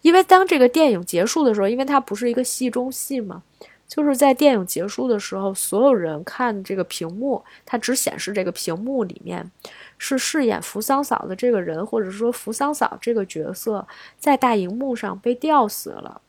[0.00, 3.42] 因为当这个电影结束的时候，因为它不是一个戏中戏嘛，
[3.86, 9.50] 就是在电影结束的时候，所有人看这个屏幕，它只显示这个屏幕里面
[9.98, 13.86] 是饰演扶桑嫂的这个人，或者说扶桑嫂这个角色
[14.18, 16.20] 在大荧幕上被吊死了。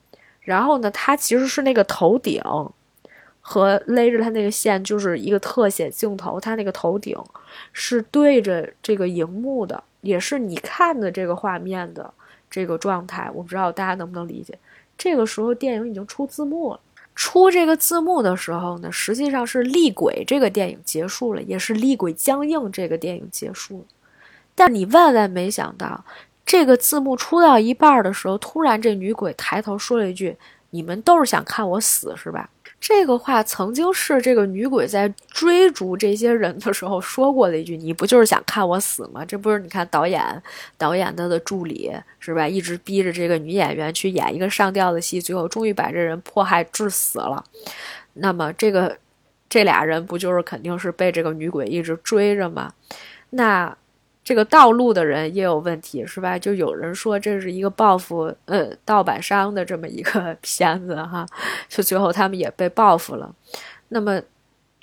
[0.41, 2.41] 然后呢，他其实是那个头顶
[3.39, 7.17] 和勒着他那个线就是一个特写镜头，他那个头顶
[7.71, 12.13] 是对着这个荧幕的，也是你看的这个画面的
[12.53, 13.27] 这个状态。
[13.33, 14.55] 我不知道大家能不能理解。
[14.95, 16.79] 这个时候电影已经出字幕了。
[17.15, 23.85] 出这个字幕的时候呢，实际上是《厉鬼》这个电影结束了，也是《厉鬼僵硬》这个电影结束了。
[24.53, 26.05] 但你万万没想到，
[26.45, 30.37] 这个字幕出到一半的时候，突然这女鬼抬头说了一句
[30.69, 32.49] ：“你们都是想看我死是吧？”
[32.85, 40.43] 这个话曾经是这个女鬼在追逐这些人的时候说过的一句：“你不就是想看我死吗？”这不是你看导演
[40.77, 42.45] 导演他的助理是吧？
[42.45, 47.41] 一直逼着这个女演员去演一个上吊的戏，最后终于把这人迫害致死了。
[48.15, 48.97] 那么这个
[49.47, 52.73] 这俩人不就是肯定是被这个女鬼一直追着吗？
[53.29, 53.77] 那。
[54.23, 56.39] 这个盗录的人也有问题，是吧？
[56.39, 61.25] 就有人说这是一个报复，呃，盗版商的这么一个 片子，哈，
[61.67, 63.33] 就最后他们也被报复了。
[63.89, 64.21] 那么。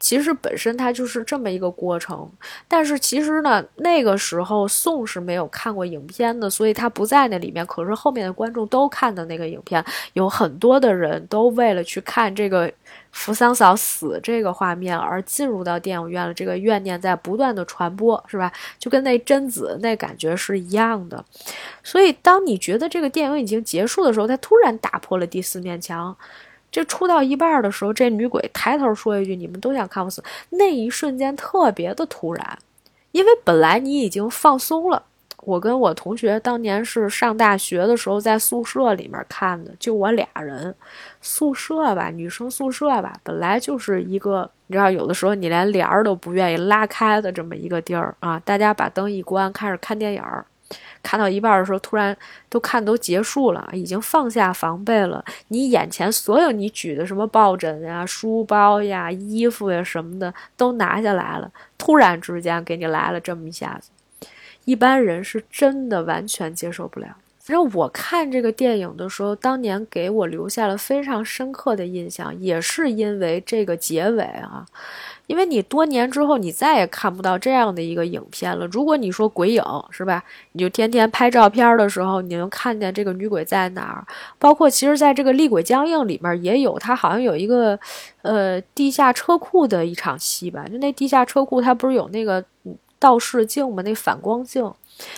[0.00, 2.28] 其实本身它就是这么一个过程，
[2.66, 7.64] 但是其实呢，那个时候宋是没有看过影片的，所以他不在那里面。
[7.66, 9.84] 可是后面的观众都看的那个影片，
[10.14, 12.72] 有很多的人都为了去看这个
[13.12, 16.32] 扶桑嫂死这个画面而进入到电影院了。
[16.32, 18.50] 这个怨念在不断的传播，是吧？
[18.78, 21.22] 就跟那贞子那感觉是一样的。
[21.84, 26.16] 所以当你觉得这个电影已经结束的时候，他突然打破了第四面墙。
[26.70, 32.58] 这出到一半的时候，这女鬼抬头说一句：“你们都想看我死。”那一瞬间特别的突然，
[33.12, 35.02] 因为本来你已经放松了。
[35.42, 40.74] 我跟我同学当年是上大学的时候在宿舍里面看的，就我俩人，
[41.22, 48.38] 宿舍吧，女生宿舍吧，本来就是一个你知道，有的时候你连帘儿都不愿意拉开的这么一个地儿啊。
[48.44, 50.44] 大家把灯一关，开始看电影儿。
[51.02, 52.16] 看到一半的时候，突然
[52.48, 55.24] 都看都结束了，已经放下防备了。
[55.48, 63.90] 你眼前所有你举的什么抱枕呀、书包呀、衣服呀什么的都拿下来了，突然之间给你来了这么一下子，
[64.64, 67.16] 一般人是真的完全接受不了。
[67.50, 74.64] 反正我看这个电影的时候，当年给我留下了非常深刻的印象，也是因为这个结尾啊。
[75.26, 78.64] 因为你多年之后，你再也看不到这样的一个影片了。
[78.68, 80.22] 如果你说鬼影是吧，
[80.52, 84.06] 你就天天拍照片的时候，你能看见这个女鬼在哪儿。
[84.38, 87.76] 包括其实在这个《厉鬼僵硬》里面也有，它好像有一个，
[88.22, 90.64] 呃，地下车库的一场戏吧。
[90.70, 92.44] 就那地下车库，它不是有那个
[93.00, 93.82] 倒视镜吗？
[93.82, 94.72] 那反光镜。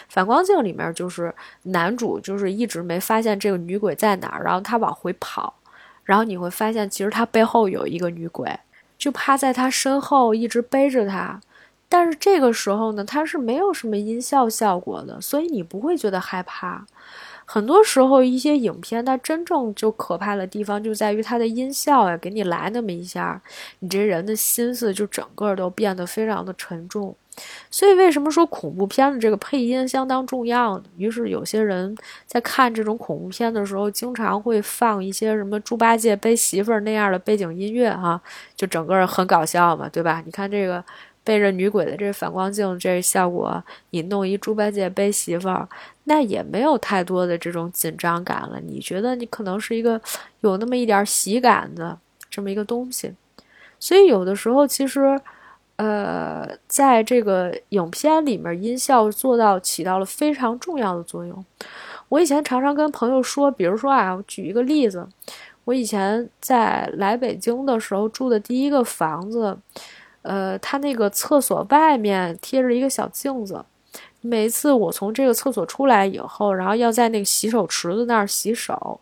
[0.09, 5.55] 反光镜里面就是男主，就是一直没发现这个女鬼在哪儿，然后他往回跑，
[6.05, 8.59] 然后你会发现其实他背后有一个女鬼，
[8.99, 11.41] 就趴在他身后一直背着他，
[11.89, 16.87] 但是这个时候呢，他是没有什么音效效果的，所以你不会觉得害怕。
[17.45, 23.43] 很多时候一些影片它真正就可怕的地方就在于它的音效呀，给你来那么一下，
[23.81, 27.15] 你这人的心思就整个都变得非常的沉重。
[27.71, 30.81] 所以，为什么说恐怖片的这个配音相当重要？
[30.99, 38.21] 于是，有些人在看这种恐怖片的时候，经常会放一些什么猪八戒背媳妇儿那样的背景音乐，哈，
[38.55, 40.23] 就整个很搞笑嘛，对吧？
[40.27, 40.85] 你看这个
[41.25, 45.67] 背着女鬼的这反光镜，这效果，你弄一猪八戒背媳妇儿，
[46.05, 48.61] 那也没有太多的这种紧张感了。
[48.61, 49.99] 你觉得你可能是一个
[50.41, 53.15] 有那么一点喜感的这么一个东西。
[53.81, 55.19] 所以，有的时候其实。
[55.77, 61.45] 呃，在这个影片里面，音效做到起到了非常重要的作用。
[62.09, 65.09] 我以前常常跟朋友说，比如说啊，我举一个例子，
[65.65, 69.59] 我以前在来北京的时候住的第一个房子，
[70.21, 73.65] 呃，它那个厕所外面贴着一个小镜子，
[74.21, 79.01] 每一次我从这个厕所出来以后，然后要在那个洗手池子那儿洗手，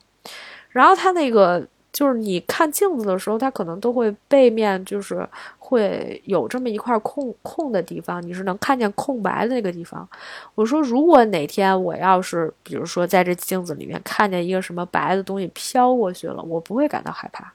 [0.71, 1.67] 然后它那个。
[1.93, 5.29] 就是你看镜子的时候，它可能都会背面就是
[5.59, 10.09] 会有这么一块空空的地方，你是能看见空白的那个地方。
[10.55, 17.53] 我说，如果哪天我要是比如说在这镜子里面看见一个什么白的东西飘过去了，我不会感到害怕，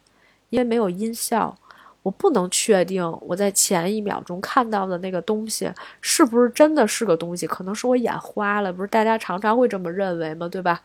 [0.50, 1.56] 因为没有音效，
[2.04, 5.72] 我不能确定我在前一秒钟看到的那个东西
[6.02, 10.48] 是不是真的是个东西，可能是我眼花了，不是大家常常会这么认为吗？
[10.48, 10.82] 对吧？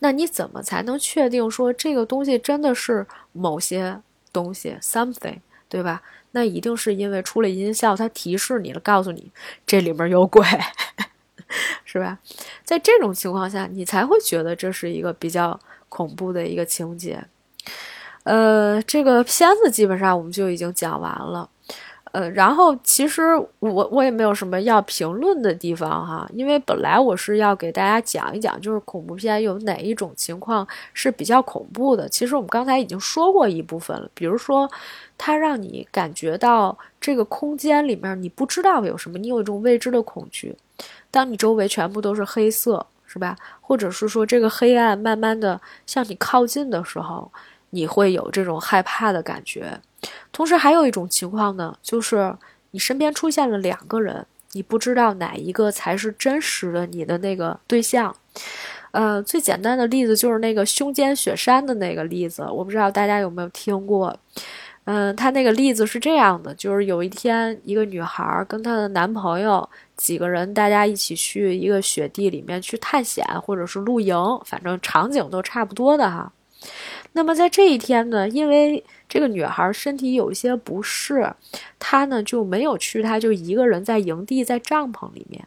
[0.00, 4.00] 那你怎么才能确定说这个东西真的是某些
[4.32, 5.38] 东西 something，
[5.68, 6.02] 对吧？
[6.32, 9.30] 那一定是因为出了音效，它提示你了，告诉你
[9.66, 10.42] 这里面有鬼，
[11.84, 12.18] 是吧？
[12.64, 17.22] 在这种情况下，你才会觉得这是一个比较恐怖的一个情节。
[18.24, 21.50] 呃，这个片子基本上我们就已经讲完了。
[22.12, 23.22] 呃，然后其实
[23.58, 32.06] 我我也没有什么要评论的地方哈，因为本来我是要给大家讲一讲，就是恐怖片有哪一种情况是比较恐怖的。
[32.08, 34.70] 其实我们刚才已经说过一部分了，比如说
[35.16, 40.54] 它让你感觉到这个空间里面你不知道有什么，你有一种未知的恐惧。
[41.10, 43.36] 当你周围全部都是黑色，是吧？
[43.60, 47.32] 或者是说这个黑暗慢慢的向你靠近的时候，
[47.74, 49.80] 你会有这种害怕的感觉。
[50.30, 52.34] 同时还有一种情况呢，就是
[52.70, 58.14] 你身边出现了两个人，你不知道哪一个才是真实的你的那个对象。
[58.90, 64.14] 呃，最简单的例子就是那个胸间雪山的那个例子，我不知道大家有没有听过。
[64.84, 69.66] 嗯，他那个例子是这样的，就是有一天一个女孩跟她的男朋友
[69.96, 74.14] 几个人，大家一起去一个雪地里面去探险或者是露营，
[74.44, 76.32] 反正场景都差不多的哈。
[77.14, 81.34] 那么在这一天呢，因为这个女孩身体有一些不适，
[81.78, 85.44] 她呢就没有去，她就一个人在营地，在帐篷里面。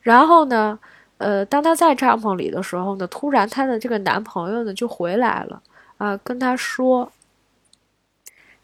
[0.00, 0.78] 然后呢，
[1.18, 5.62] 呃，当她在帐篷里的时候呢，突然她的这个男朋友呢就回来了，
[5.98, 7.12] 啊，跟她说，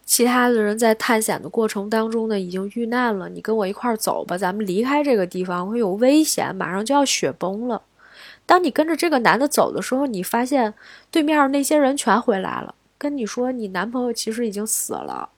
[0.06, 7.82] 其他的人在探险的过程当中呢已经遇难了，你跟我一块儿走吧，咱们离开这个地方会有危险，马上就要雪崩了。
[8.46, 10.74] 当你跟着这个男的走的时候，你发现
[11.10, 15.28] 对面那些人全回来了，跟你说你男朋友其实已经死了，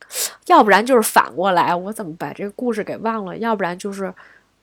[0.46, 3.36] 要不然就是反过来，我怎么把这个故事给忘了？
[3.38, 4.12] 要不然就是，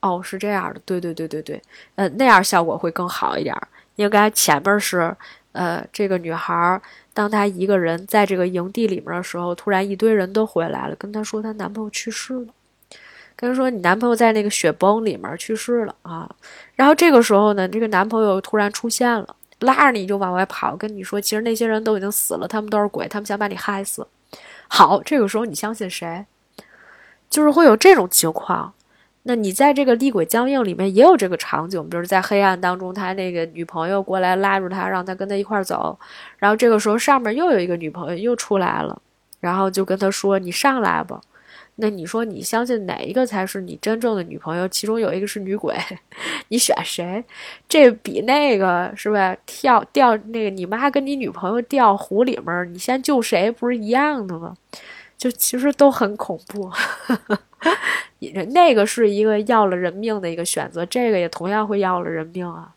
[0.02, 1.62] 哦，是这样的，对对对对对，
[1.96, 3.56] 呃，那样效果会更好一点。
[3.96, 5.14] 应该前面是，
[5.52, 6.82] 呃，这个女孩
[7.14, 12.48] 当她一个人在这个营地里面的时候，突然一堆人都回来了，跟她说她男朋友去世了。
[13.40, 16.30] 跟他说你男朋友在那个雪崩里面去世了啊，
[16.76, 24.06] 然后这个时候呢，这个男朋友突然出现了，拉着你就往外跑，跟你说其实那些人都已经死了，他们都是鬼，他们想把你害死。
[24.68, 26.26] 好，这个时候你相信谁？
[27.30, 28.74] 就是会有这种情况。
[29.24, 35.98] 那你在这个厉鬼僵硬里面也有这个场景，比如在黑暗当中，他那个女朋友过来拉住他，让他跟他一块走，
[36.40, 39.02] 然后这个时候上面又有一个女朋友又出来了，
[39.40, 41.22] 然后就跟他说你上来吧。
[41.80, 44.68] 那你说你相信哪一个才是你真正的女朋友？
[44.68, 45.76] 其中有一个是女鬼，
[46.50, 47.24] 你选谁？
[47.68, 49.36] 这比那个是吧？
[49.46, 54.56] 跳掉那个你妈跟你女朋友掉湖里面，你先救谁不是一样的吗？
[55.18, 56.72] 就其实都很恐怖。
[58.54, 62.74] 那个是一个要了人命的一个选择，这个也同样会要了人命啊。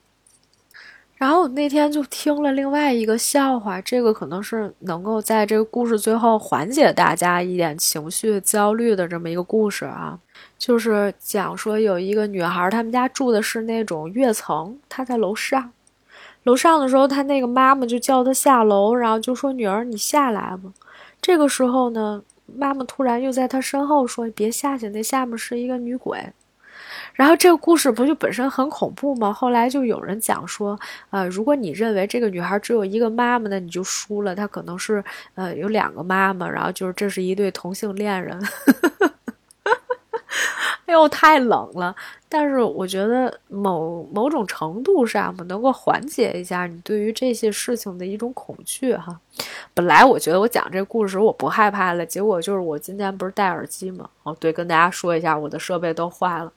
[1.22, 10.18] 然后那天就听了另外一个笑话，这个可能是能够在这个故事最后缓解大家一点情绪焦虑的这么一个故事啊，
[10.58, 15.70] 就是讲说有一个女孩，他们家住的是那种跃层，她在楼上，
[16.42, 20.72] 楼上的时候，她那个妈妈就叫她下楼，然后就说女儿你下来吧。
[21.20, 26.32] 这个时候呢，妈妈突然又在她身后说别下去，那下面是一个女鬼。
[27.14, 29.32] 然后这个故事不就本身很恐怖吗？
[29.32, 30.78] 后来就有人讲说，
[31.10, 34.34] 呃，如果你认为这个女孩只有一个妈妈，那你就输了。
[34.34, 35.02] 她可能是，
[35.34, 38.40] 呃，有两个妈妈，然后就是这是一对同性恋人。
[40.86, 41.94] 哎呦，太冷了！
[42.28, 49.18] 但是我觉得某某种程度上吧，能够缓解一下你对于这些事情的一种恐惧哈。
[49.72, 54.10] 本来我觉得我讲这故事我不害怕了，结果就是我今天不是戴耳机吗？
[54.24, 56.52] 哦，对，跟大家说一下，我的设备都坏了，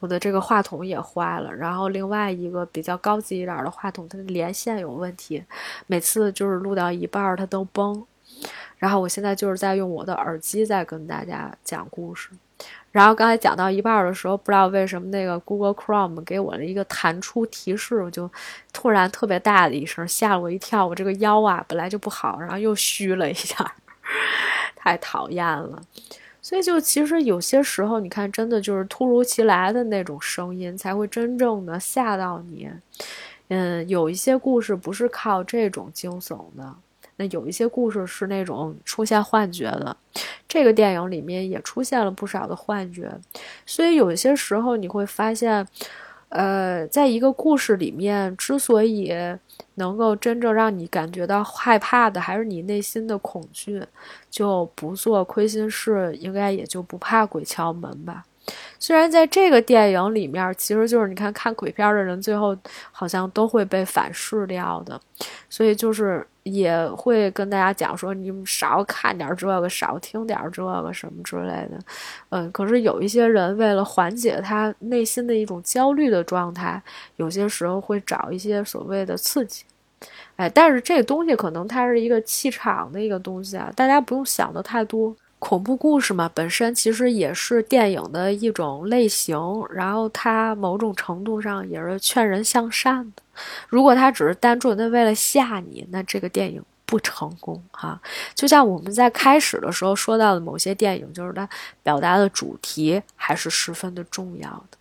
[0.00, 5.42] 我的这个话筒也坏了，然后另外一个比较高级一点的话筒，它的连线有问题，
[5.86, 8.04] 每次就是录到一半它都崩。
[8.82, 12.30] 然后我现在就是在用我的耳机在跟大家讲故事。
[12.90, 18.28] 然后刚才讲到一半的时候，不知道为什么那个 Google Chrome 给我了一个弹出提示，我就
[18.72, 20.84] 突然特别大的一声，吓了我一跳。
[20.84, 23.72] 我这个腰啊本来就不好，然后又虚了一下，
[24.74, 25.80] 太讨厌了。
[26.40, 32.68] 所以就其实有些时候，你看，真的就是突如其来的那种声音，才会真正的吓到你。
[33.46, 36.74] 嗯，有一些故事不是靠这种惊悚的。
[37.30, 39.96] 有一些故事是那种出现幻觉的，
[40.48, 43.10] 这个电影里面也出现了不少的幻觉，
[43.66, 45.66] 所以有些时候你会发现，
[46.28, 49.12] 呃，在一个故事里面，之所以
[49.76, 53.82] 能够真正让你感觉到害怕的，还是你内心的恐惧，
[54.30, 58.24] 就不做亏心事，应该也就不怕鬼敲门吧。
[58.78, 62.56] 虽然在这个电影里面，其实就是你看看鬼片的人，最后
[62.90, 65.00] 好像都会被反噬掉的，
[65.48, 71.78] 所以就是也会跟大家讲说，你们少看点这个，少听点这个什么之类的。
[72.30, 76.82] 嗯，可是有一些人为了缓解他内心的一种焦虑的状态，
[77.16, 79.64] 有些时候会找一些所谓的刺激。
[80.36, 85.14] 哎，但是这东西可能它是一个气场的一个东西啊，大家不用想的太多。
[85.38, 89.36] 恐怖故事嘛，本身其实也是电影的一种类型，
[89.70, 93.21] 然后它某种程度上也是劝人向善的。
[93.68, 98.00] 如果他只是单纯的为了吓你，那这个电影不成功哈。
[98.34, 101.48] 就像我们在开始的时候说到的某些电影，就是它
[101.82, 104.78] 表达的主题还是十分的重要的。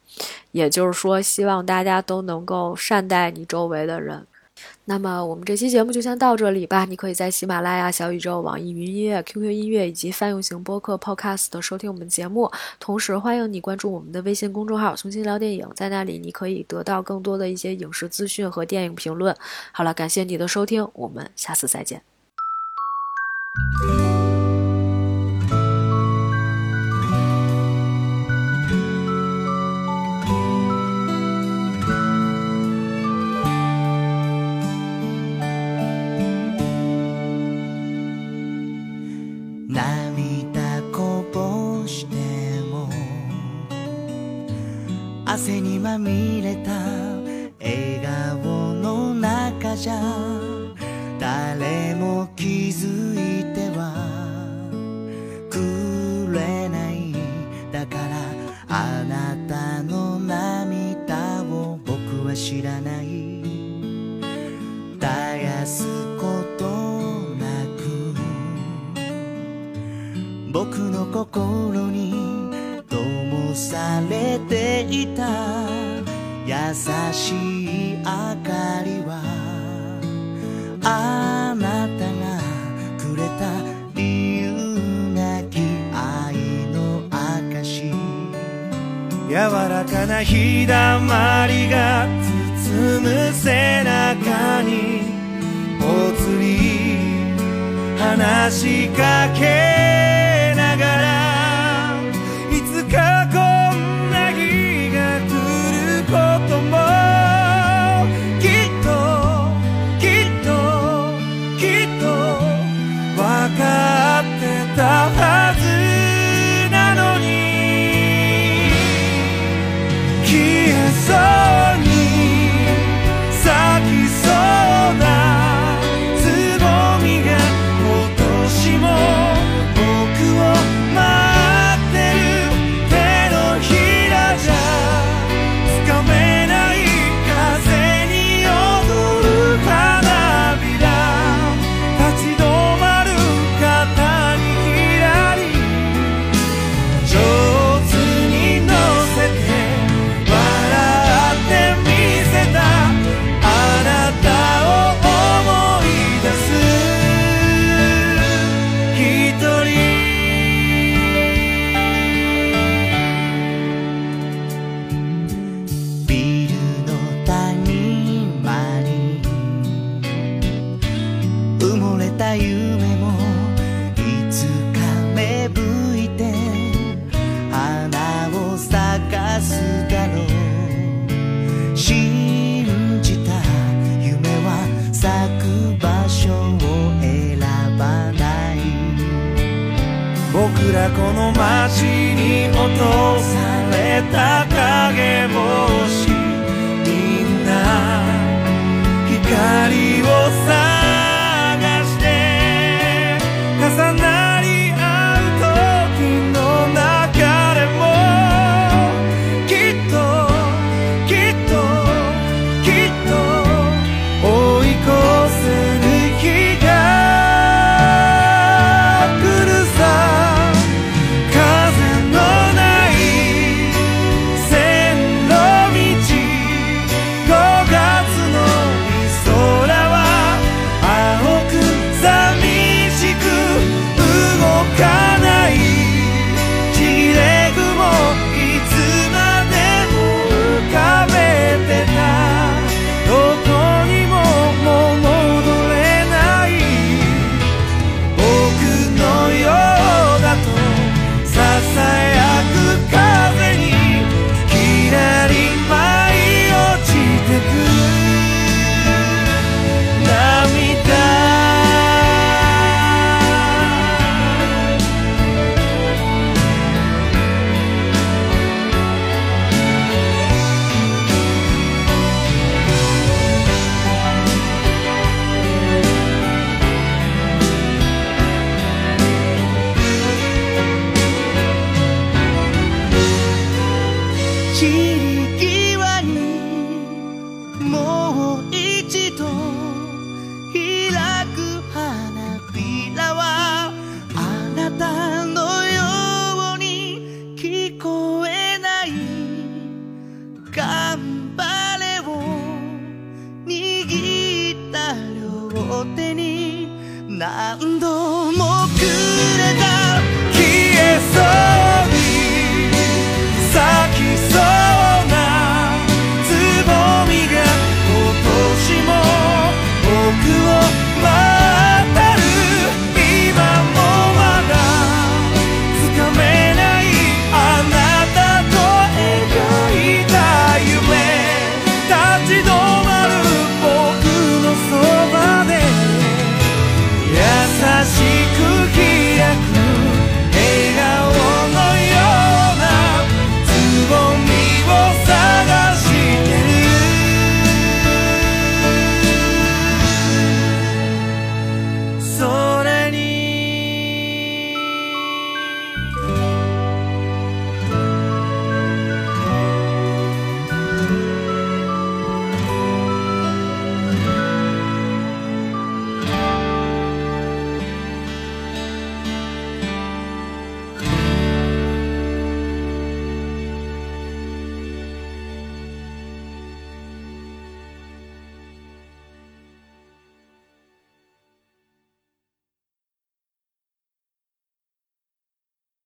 [0.51, 4.27] 也就是说，希望大家都能够善待你周围的人。
[4.85, 6.85] 那么我们这期节目就先到这里吧。
[6.85, 12.51] 你可以在喜马拉雅、小宇宙、网易云音乐、QQ 音乐以及泛用型播客 Podcast 收听我们节目。
[12.79, 19.35] 同时，欢迎你关注我们的微信公众号“重新聊电影”，在那里你可以得到更多的一些影视资讯和电影评论。
[19.71, 22.03] 好了，感谢你的收听，我们下次再见。